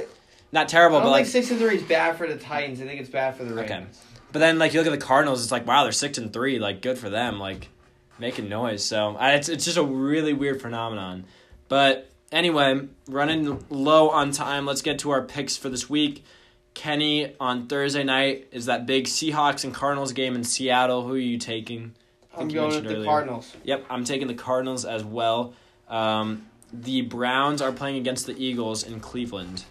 [0.51, 2.81] Not I terrible, but like six and three is bad for the Titans.
[2.81, 3.73] I think it's bad for the Okay.
[3.73, 4.01] Ravens.
[4.31, 6.57] But then, like you look at the Cardinals, it's like wow, they're six and three.
[6.59, 7.39] Like good for them.
[7.39, 7.69] Like
[8.19, 8.83] making noise.
[8.83, 11.25] So I, it's it's just a really weird phenomenon.
[11.67, 14.65] But anyway, running low on time.
[14.65, 16.23] Let's get to our picks for this week.
[16.73, 21.07] Kenny on Thursday night is that big Seahawks and Cardinals game in Seattle.
[21.07, 21.95] Who are you taking?
[22.35, 23.05] I I'm going with the earlier.
[23.05, 23.55] Cardinals.
[23.63, 25.53] Yep, I'm taking the Cardinals as well.
[25.87, 29.63] Um, the Browns are playing against the Eagles in Cleveland.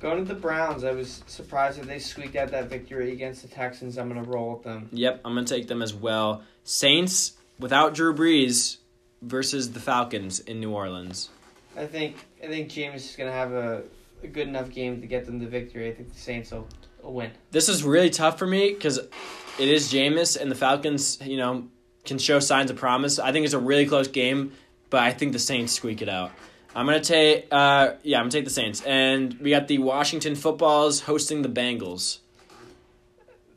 [0.00, 0.84] Going to the Browns.
[0.84, 3.98] I was surprised that they squeaked out that victory against the Texans.
[3.98, 4.88] I'm going to roll with them.
[4.92, 6.42] Yep, I'm gonna take them as well.
[6.64, 8.78] Saints without Drew Brees
[9.22, 11.30] versus the Falcons in New Orleans.
[11.76, 13.82] I think I think Jameis is going to have a,
[14.22, 15.90] a good enough game to get them the victory.
[15.90, 16.66] I think the Saints will,
[17.02, 17.30] will win.
[17.50, 21.18] This is really tough for me because it is Jameis and the Falcons.
[21.22, 21.68] You know,
[22.04, 23.18] can show signs of promise.
[23.18, 24.52] I think it's a really close game,
[24.90, 26.30] but I think the Saints squeak it out.
[26.74, 30.34] I'm gonna take, uh, yeah, I'm gonna take the Saints, and we got the Washington
[30.34, 32.18] Footballs hosting the Bengals.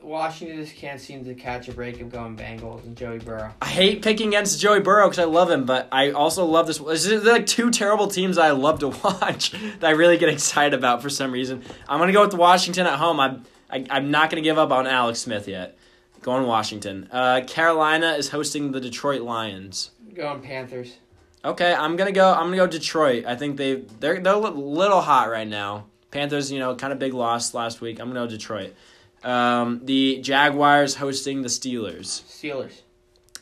[0.09, 3.53] Washington just can't seem to catch a break of going Bengals and Joey Burrow.
[3.61, 6.79] I hate picking against Joey Burrow because I love him, but I also love this.
[6.79, 10.73] This is like two terrible teams I love to watch that I really get excited
[10.73, 11.61] about for some reason.
[11.87, 13.19] I'm gonna go with Washington at home.
[13.19, 15.77] I'm I, I'm not gonna give up on Alex Smith yet.
[16.23, 17.07] Going Washington.
[17.11, 19.91] Uh, Carolina is hosting the Detroit Lions.
[20.15, 20.97] Going Panthers.
[21.45, 22.33] Okay, I'm gonna go.
[22.33, 23.25] I'm gonna go Detroit.
[23.27, 25.85] I think they they're they're a little hot right now.
[26.09, 27.99] Panthers, you know, kind of big loss last week.
[28.01, 28.73] I'm gonna go Detroit.
[29.23, 32.23] Um, the Jaguars hosting the Steelers.
[32.23, 32.81] Steelers.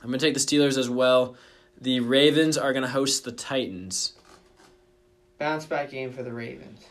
[0.01, 1.36] I'm gonna take the Steelers as well.
[1.80, 4.13] The Ravens are gonna host the Titans.
[5.38, 6.84] Bounce back game for the Ravens.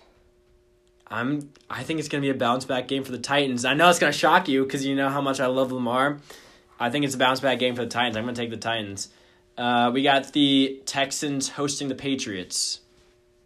[1.08, 1.52] I'm.
[1.70, 3.64] I think it's gonna be a bounce back game for the Titans.
[3.64, 6.18] I know it's gonna shock you because you know how much I love Lamar.
[6.78, 8.16] I think it's a bounce back game for the Titans.
[8.16, 9.08] I'm gonna take the Titans.
[9.56, 12.80] Uh, we got the Texans hosting the Patriots.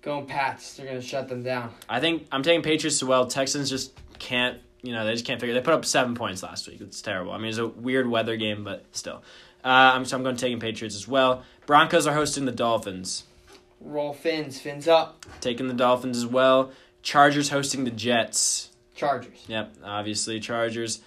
[0.02, 0.74] Going Pats.
[0.74, 1.72] They're gonna shut them down.
[1.88, 3.26] I think I'm taking Patriots as well.
[3.26, 5.54] Texans just can't, you know, they just can't figure.
[5.54, 6.80] They put up seven points last week.
[6.80, 7.32] It's terrible.
[7.32, 9.22] I mean, it's a weird weather game, but still.
[9.64, 11.42] Uh, I'm so I'm going to take Patriots as well.
[11.66, 13.24] Broncos are hosting the Dolphins.
[13.80, 14.60] Roll fins.
[14.60, 15.26] Fins up.
[15.40, 16.72] Taking the Dolphins as well.
[17.02, 18.70] Chargers hosting the Jets.
[18.94, 19.44] Chargers.
[19.48, 21.00] Yep, obviously Chargers.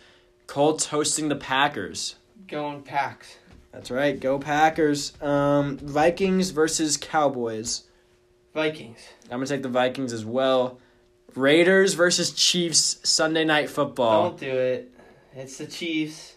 [0.48, 2.16] Colts hosting the Packers.
[2.48, 3.38] Going Packs.
[3.72, 4.20] That's right.
[4.20, 5.20] Go Packers.
[5.22, 7.84] Um, Vikings versus Cowboys.
[8.54, 9.00] Vikings.
[9.26, 10.80] I'm gonna take the Vikings as well.
[11.36, 14.30] Raiders versus Chiefs Sunday night football.
[14.30, 14.92] Don't do it.
[15.36, 16.36] It's the Chiefs.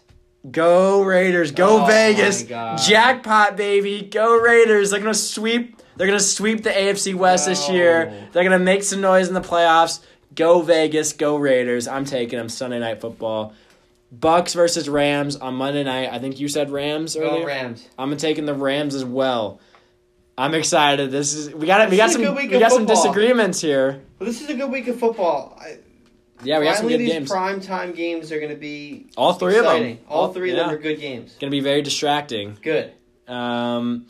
[0.49, 1.51] Go Raiders.
[1.51, 2.43] Go Oh Vegas.
[2.43, 4.01] Jackpot baby.
[4.01, 4.91] Go Raiders.
[4.91, 8.13] They're gonna sweep they're gonna sweep the AFC West this year.
[8.31, 9.99] They're gonna make some noise in the playoffs.
[10.35, 11.13] Go Vegas.
[11.13, 11.87] Go Raiders.
[11.87, 13.53] I'm taking them Sunday night football.
[14.15, 16.09] Bucs versus Rams on Monday night.
[16.11, 17.45] I think you said Rams Go earlier.
[17.45, 17.89] Rams.
[17.97, 19.59] I'm taking the Rams as well.
[20.37, 21.09] I'm excited.
[21.11, 21.89] This is we got it.
[21.89, 24.01] we got some we got some disagreements here.
[24.19, 25.57] Well, this is a good week of football.
[25.59, 25.77] I,
[26.43, 27.29] Yeah, we got some finally, good these games.
[27.31, 29.75] prime time games are going to be All three of them.
[29.75, 29.99] exciting.
[30.07, 31.35] All three of them are good games.
[31.39, 32.57] Gonna be very distracting.
[32.61, 32.91] Good.
[33.27, 34.05] Um,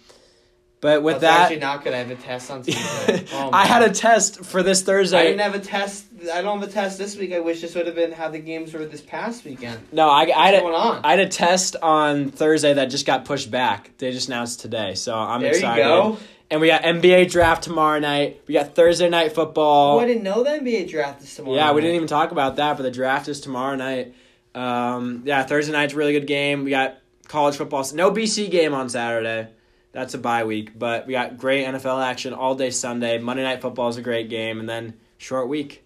[0.80, 1.94] but with that, actually not good.
[1.94, 3.26] I have a test on Tuesday.
[3.34, 5.20] Oh, I had a test for this Thursday.
[5.20, 6.06] I didn't have a test.
[6.34, 7.34] I don't have a test this week.
[7.34, 9.80] I wish this would have been how the games were this past weekend.
[9.92, 11.02] no, I, I, had What's going a, on?
[11.04, 13.92] I had a test on Thursday that just got pushed back.
[13.98, 15.84] They just announced today, so I'm There you excited.
[15.84, 16.18] go.
[16.50, 18.42] And we got NBA draft tomorrow night.
[18.48, 19.98] We got Thursday night football.
[19.98, 21.58] Oh, I didn't know the NBA draft is tomorrow.
[21.58, 24.16] Yeah, we didn't even talk about that, but the draft is tomorrow night.
[24.56, 26.64] Um, yeah, Thursday night's a really good game.
[26.64, 26.98] We got
[27.28, 27.86] college football.
[27.94, 29.50] No BC game on Saturday.
[29.98, 33.18] That's a bye week, but we got great NFL action all day Sunday.
[33.18, 35.84] Monday night football is a great game, and then short week.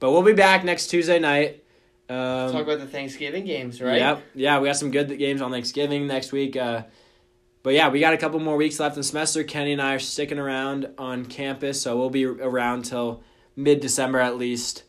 [0.00, 1.62] But we'll be back next Tuesday night.
[2.08, 3.98] Um, Talk about the Thanksgiving games, right?
[3.98, 4.22] Yep.
[4.34, 6.56] Yeah, we got some good games on Thanksgiving next week.
[6.56, 6.82] Uh,
[7.62, 9.44] but yeah, we got a couple more weeks left in the semester.
[9.44, 13.22] Kenny and I are sticking around on campus, so we'll be around till
[13.54, 14.82] mid December at least.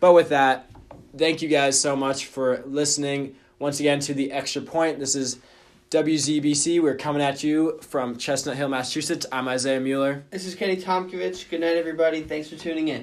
[0.00, 0.68] But with that,
[1.16, 4.98] thank you guys so much for listening once again to the extra point.
[4.98, 5.38] This is
[5.92, 6.80] WZBC.
[6.80, 9.26] We're coming at you from Chestnut Hill, Massachusetts.
[9.30, 10.24] I'm Isaiah Mueller.
[10.30, 11.50] This is Kenny Tomkovich.
[11.50, 12.22] Good night, everybody.
[12.22, 13.00] Thanks for tuning in.